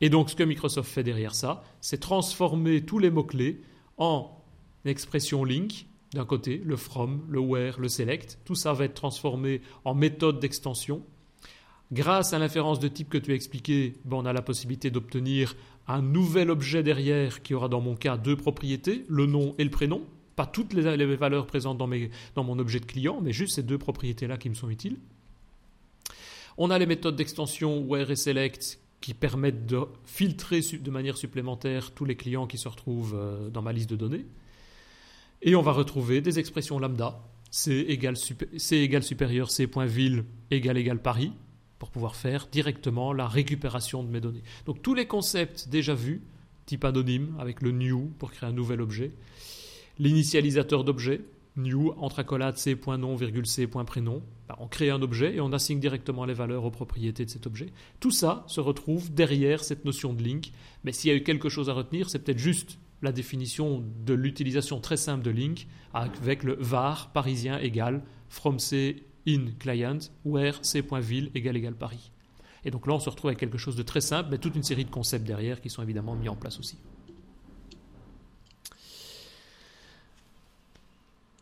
[0.00, 3.62] Et donc ce que Microsoft fait derrière ça, c'est transformer tous les mots clés
[3.96, 4.34] en
[4.84, 9.60] l'expression link, d'un côté, le from, le where, le select, tout ça va être transformé
[9.84, 11.02] en méthode d'extension.
[11.92, 15.56] Grâce à l'inférence de type que tu as expliqué, ben on a la possibilité d'obtenir
[15.86, 19.70] un nouvel objet derrière qui aura dans mon cas deux propriétés, le nom et le
[19.70, 20.02] prénom.
[20.36, 23.54] Pas toutes les, les valeurs présentes dans, mes, dans mon objet de client, mais juste
[23.54, 24.98] ces deux propriétés-là qui me sont utiles.
[26.58, 31.92] On a les méthodes d'extension where et select qui permettent de filtrer de manière supplémentaire
[31.92, 34.26] tous les clients qui se retrouvent euh, dans ma liste de données.
[35.42, 37.20] Et on va retrouver des expressions lambda,
[37.50, 41.32] C égale, C égale supérieur C.ville égale égale Paris,
[41.78, 44.42] pour pouvoir faire directement la récupération de mes données.
[44.66, 46.22] Donc tous les concepts déjà vus,
[46.66, 49.12] type anonyme avec le new pour créer un nouvel objet,
[49.98, 51.22] l'initialisateur d'objet,
[51.56, 56.24] new entre accolades c.nom, virgule c.prénom, ben, on crée un objet et on assigne directement
[56.24, 57.72] les valeurs aux propriétés de cet objet.
[58.00, 60.52] Tout ça se retrouve derrière cette notion de link,
[60.84, 64.14] mais s'il y a eu quelque chose à retenir, c'est peut-être juste la définition de
[64.14, 70.58] l'utilisation très simple de link avec le var parisien égale from c in client where
[70.62, 72.10] c.ville égale égale Paris.
[72.64, 74.62] Et donc là, on se retrouve avec quelque chose de très simple, mais toute une
[74.62, 76.76] série de concepts derrière qui sont évidemment mis en place aussi.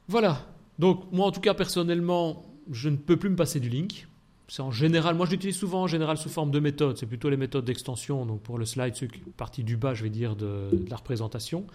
[0.09, 0.47] Voilà.
[0.79, 4.07] Donc moi, en tout cas, personnellement, je ne peux plus me passer du link.
[4.49, 6.97] C'est en général, moi je l'utilise souvent en général sous forme de méthode.
[6.97, 8.27] C'est plutôt les méthodes d'extension.
[8.27, 11.67] Donc pour le slide, ceux qui, partie du bas, je vais dire, de, la représentation.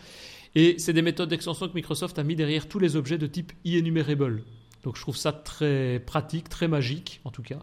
[0.55, 3.51] Et c'est des méthodes d'extension que Microsoft a mis derrière tous les objets de type
[3.65, 4.43] enumerable.
[4.84, 7.59] Donc je trouve ça très pratique, très magique en tout cas.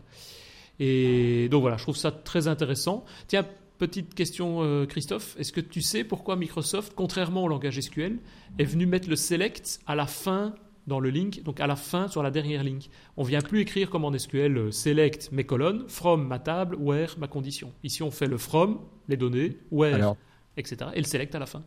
[0.78, 3.04] Et donc voilà, je trouve ça très intéressant.
[3.26, 3.46] Tiens,
[3.78, 8.18] petite question euh, Christophe, est-ce que tu sais pourquoi Microsoft, contrairement au langage SQL,
[8.58, 10.54] est venu mettre le select à la fin
[10.88, 12.82] dans le link, donc à la fin sur la dernière ligne.
[13.16, 17.14] On vient plus écrire comme en SQL euh, select mes colonnes, from ma table, where
[17.18, 17.72] ma condition.
[17.84, 20.16] Ici on fait le from, les données, where, Alors,
[20.56, 20.90] etc.
[20.94, 21.62] et le select à la fin.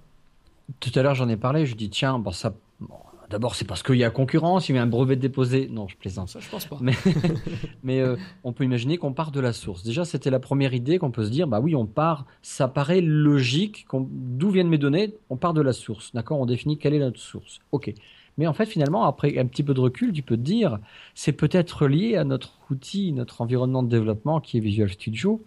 [0.80, 2.98] Tout à l'heure j'en ai parlé, je dis tiens, bon, ça, bon,
[3.32, 5.70] D'abord, c'est parce qu'il y a concurrence, il y a un brevet déposé.
[5.72, 6.28] Non, je plaisante.
[6.28, 6.78] Ça, je pense pas.
[6.82, 6.92] Mais,
[7.84, 9.84] mais euh, on peut imaginer qu'on part de la source.
[9.84, 13.00] Déjà, c'était la première idée qu'on peut se dire, bah oui, on part, ça paraît
[13.00, 16.12] logique, d'où viennent mes données, on part de la source.
[16.14, 16.42] D'accord?
[16.42, 17.60] On définit quelle est notre source.
[17.72, 17.94] OK.
[18.38, 20.80] Mais en fait, finalement, après un petit peu de recul, tu peux te dire,
[21.16, 25.44] c'est peut-être lié à notre outil, notre environnement de développement qui est Visual Studio.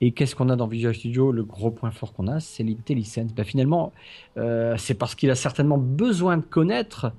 [0.00, 1.30] Et qu'est-ce qu'on a dans Visual Studio?
[1.30, 3.32] Le gros point fort qu'on a, c'est l'IntelliSense.
[3.34, 3.92] Ben finalement,
[4.36, 7.12] euh, c'est parce qu'il a certainement besoin de connaître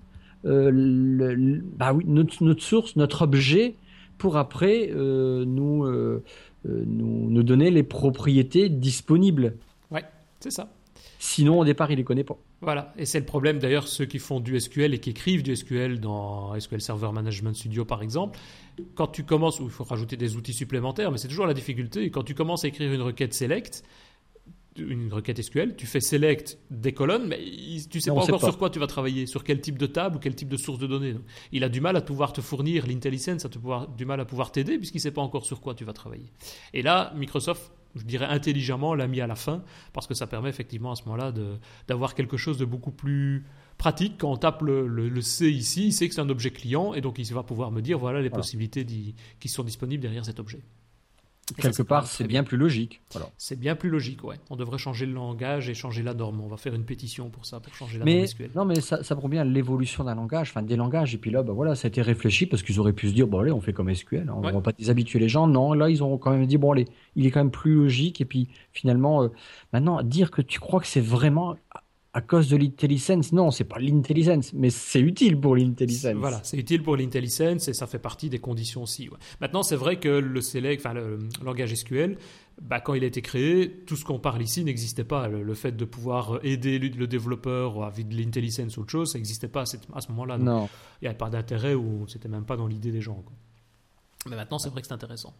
[0.45, 3.75] euh, bah notre, source, notre objet,
[4.17, 5.87] pour après euh, nous,
[6.65, 9.55] nous, nous, donner les propriétés disponibles.
[9.89, 10.03] Ouais,
[10.41, 10.69] c'est ça.
[11.19, 12.37] Sinon, au départ, il les connaît pas.
[12.61, 15.55] Voilà, et c'est le problème d'ailleurs ceux qui font du SQL et qui écrivent du
[15.55, 18.39] SQL dans SQL Server Management Studio par exemple.
[18.95, 22.09] Quand tu commences, il faut rajouter des outils supplémentaires, mais c'est toujours la difficulté.
[22.09, 23.83] Quand tu commences à écrire une requête select,
[24.77, 27.39] une requête SQL, tu fais select des colonnes, mais
[27.89, 30.19] tu sais pas encore sur quoi tu vas travailler, sur quel type de table ou
[30.19, 31.15] quel type de source de données.
[31.51, 34.77] il a du mal à pouvoir te fournir l'intelligence, a du mal à pouvoir t'aider
[34.77, 36.31] puisqu'il sait pas encore sur quoi tu vas travailler.
[36.73, 39.63] Et là, Microsoft, je dirais intelligemment, l'a mis à la fin
[39.93, 41.33] parce que ça permet effectivement à ce moment-là
[41.87, 43.45] d'avoir quelque chose de beaucoup plus
[43.77, 44.15] pratique.
[44.19, 47.19] Quand on tape le, C ici, il sait que c'est un objet client et donc
[47.19, 48.85] il va pouvoir me dire voilà les possibilités
[49.39, 50.61] qui sont disponibles derrière cet objet.
[51.57, 53.01] Quelque part, c'est bien, plus logique.
[53.37, 54.37] C'est bien plus logique, ouais.
[54.49, 56.41] On devrait changer le langage et changer la norme.
[56.41, 58.51] On va faire une pétition pour ça, pour changer la norme SQL.
[58.55, 61.13] Non, mais ça, ça prouve bien l'évolution d'un langage, enfin des langages.
[61.13, 63.27] Et puis là, bah voilà, ça a été réfléchi parce qu'ils auraient pu se dire,
[63.27, 65.47] bon allez, on fait comme SQL, on ne va pas déshabituer les gens.
[65.47, 68.21] Non, là, ils ont quand même dit, bon allez, il est quand même plus logique.
[68.21, 69.27] Et puis finalement, euh,
[69.73, 71.55] maintenant, dire que tu crois que c'est vraiment
[72.13, 73.33] à cause de l'intelligence.
[73.33, 76.13] Non, c'est pas l'intelligence, mais c'est utile pour l'intelligence.
[76.13, 79.09] Voilà, c'est utile pour l'intelligence et ça fait partie des conditions aussi.
[79.41, 82.17] Maintenant, c'est vrai que le select, enfin le, langage SQL,
[82.61, 85.27] bah, quand il a été créé, tout ce qu'on parle ici n'existait pas.
[85.27, 89.47] Le, fait de pouvoir aider le, développeur avec de l'intelligence ou autre chose, ça n'existait
[89.47, 90.37] pas à, ce moment-là.
[90.37, 90.69] Non.
[91.01, 93.23] Il n'y avait pas d'intérêt ou c'était même pas dans l'idée des gens.
[94.29, 95.33] Mais maintenant, c'est vrai que c'est intéressant.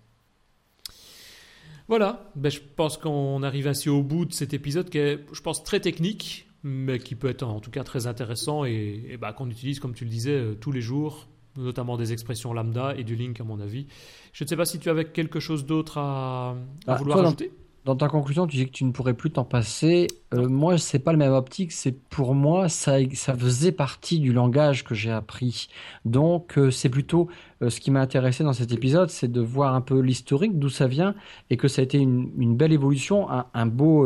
[1.87, 5.41] Voilà, ben, je pense qu'on arrive ainsi au bout de cet épisode qui est, je
[5.41, 9.49] pense, très technique, mais qui peut être en tout cas très intéressant et, bah, qu'on
[9.49, 13.15] utilise, comme tu le disais, euh, tous les jours, notamment des expressions lambda et du
[13.15, 13.87] link, à mon avis.
[14.31, 16.55] Je ne sais pas si tu avais quelque chose d'autre à,
[16.87, 17.51] bah, vouloir ajouter.
[17.85, 20.07] Dans, ta conclusion, tu dis que tu ne pourrais plus t'en passer.
[20.33, 21.71] Euh, moi, c'est pas le même optique.
[21.71, 25.67] C'est pour moi, ça, ça faisait partie du langage que j'ai appris.
[26.05, 27.27] Donc, euh, c'est plutôt
[27.65, 30.85] ce qui m'a intéressé dans cet épisode, c'est de voir un peu l'historique, d'où ça
[30.85, 31.15] vient,
[31.49, 34.05] et que ça a été une, belle évolution, un, un beau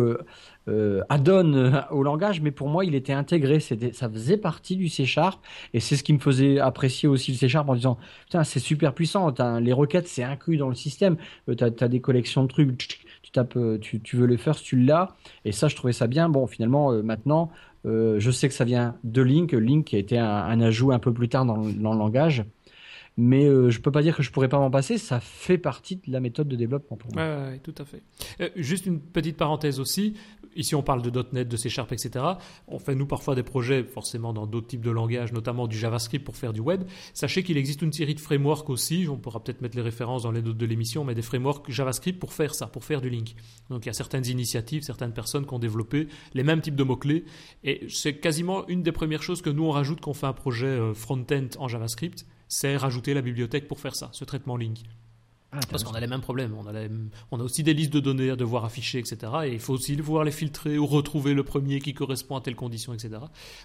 [0.67, 3.59] euh, add-on euh, au langage, mais pour moi, il était intégré.
[3.59, 5.41] C'était, ça faisait partie du C Sharp,
[5.73, 8.59] et c'est ce qui me faisait apprécier aussi le C Sharp en disant, putain, c'est
[8.59, 9.33] super puissant.
[9.59, 11.17] les requêtes, c'est inclus dans le système.
[11.49, 13.05] Euh, tu as, des collections de trucs.
[13.27, 15.09] Tu tapes, tu, tu veux le first, tu l'as.
[15.43, 16.29] Et ça, je trouvais ça bien.
[16.29, 17.51] Bon, finalement, maintenant,
[17.83, 19.51] je sais que ça vient de Link.
[19.51, 22.45] Link qui a été un, ajout un peu plus tard dans, le langage
[23.17, 24.97] mais euh, je peux pas dire que je pourrais pas m'en passer.
[24.99, 27.49] Ça fait partie de la méthode de développement pour moi.
[27.49, 28.03] Oui, tout à fait.
[28.39, 30.13] Euh, juste une petite parenthèse aussi.
[30.57, 32.25] Ici, on parle de .NET, de C Sharp, etc.
[32.67, 36.25] On fait nous parfois des projets, forcément dans d'autres types de langages, notamment du JavaScript
[36.25, 36.83] pour faire du web.
[37.13, 39.07] Sachez qu'il existe une série de frameworks aussi.
[39.09, 42.19] On pourra peut-être mettre les références dans les notes de l'émission, mais des frameworks JavaScript
[42.19, 43.35] pour faire ça, pour faire du link.
[43.69, 46.83] Donc il y a certaines initiatives, certaines personnes qui ont développé les mêmes types de
[46.83, 47.25] mots clés,
[47.63, 50.33] et c'est quasiment une des premières choses que nous on rajoute quand on fait un
[50.33, 54.79] projet euh, front-end en JavaScript c'est rajouter la bibliothèque pour faire ça, ce traitement link.
[55.53, 56.53] Ah, Parce qu'on a les mêmes problèmes.
[56.57, 56.87] On a,
[57.31, 59.31] on a, aussi des listes de données à devoir afficher, etc.
[59.45, 62.55] Et il faut aussi pouvoir les filtrer ou retrouver le premier qui correspond à telle
[62.55, 63.19] condition, etc.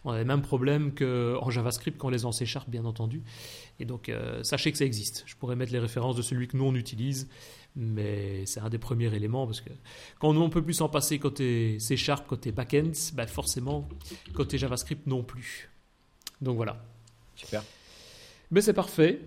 [0.05, 3.23] On a les mêmes problèmes qu'en JavaScript, qu'on les en C bien entendu.
[3.81, 5.25] Et donc, euh, sachez que ça existe.
[5.27, 7.29] Je pourrais mettre les références de celui que nous on utilise,
[7.75, 9.71] mais c'est un des premiers éléments parce que
[10.21, 13.89] quand on peut plus s'en passer côté C Sharp, côté backend, bah forcément,
[14.35, 15.71] côté JavaScript non plus.
[16.41, 16.85] Donc voilà.
[17.35, 17.65] Super.
[18.53, 19.21] Ben, c'est parfait.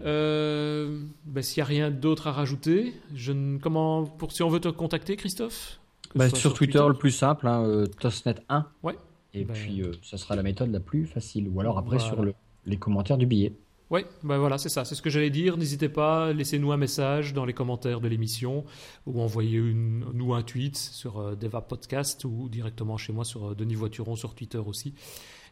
[0.00, 4.60] Euh, ben, S'il n'y a rien d'autre à rajouter, je comment, pour, si on veut
[4.60, 5.78] te contacter, Christophe
[6.14, 8.64] ben, sur, Twitter, le plus simple, hein, euh, Tosnet1.
[8.82, 8.96] Ouais.
[9.34, 11.48] Et ben, puis, euh, ça sera la méthode la plus facile.
[11.48, 12.34] Ou alors après sur le,
[12.66, 13.52] les commentaires du billet.
[13.90, 15.58] Oui, ben voilà, c'est ça, c'est ce que j'allais dire.
[15.58, 18.64] N'hésitez pas, laissez-nous un message dans les commentaires de l'émission
[19.04, 24.34] ou envoyez-nous un tweet sur Deva Podcast ou directement chez moi sur Denis Voituron sur
[24.34, 24.94] Twitter aussi.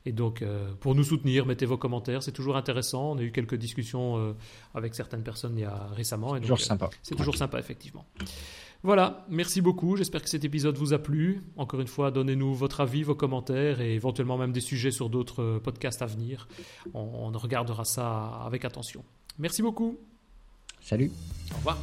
[0.06, 2.22] Et donc, euh, pour nous soutenir, mettez vos commentaires.
[2.22, 3.12] C'est toujours intéressant.
[3.12, 4.32] On a eu quelques discussions euh,
[4.74, 6.34] avec certaines personnes il y a récemment.
[6.34, 6.90] C'est toujours euh, sympa.
[7.02, 8.06] C'est toujours sympa, effectivement.
[8.82, 9.96] Voilà, merci beaucoup.
[9.96, 11.42] J'espère que cet épisode vous a plu.
[11.56, 15.60] Encore une fois, donnez-nous votre avis, vos commentaires et éventuellement même des sujets sur d'autres
[15.62, 16.48] podcasts à venir.
[16.94, 19.04] On, on regardera ça avec attention.
[19.38, 19.98] Merci beaucoup.
[20.80, 21.10] Salut.
[21.52, 21.78] Au revoir.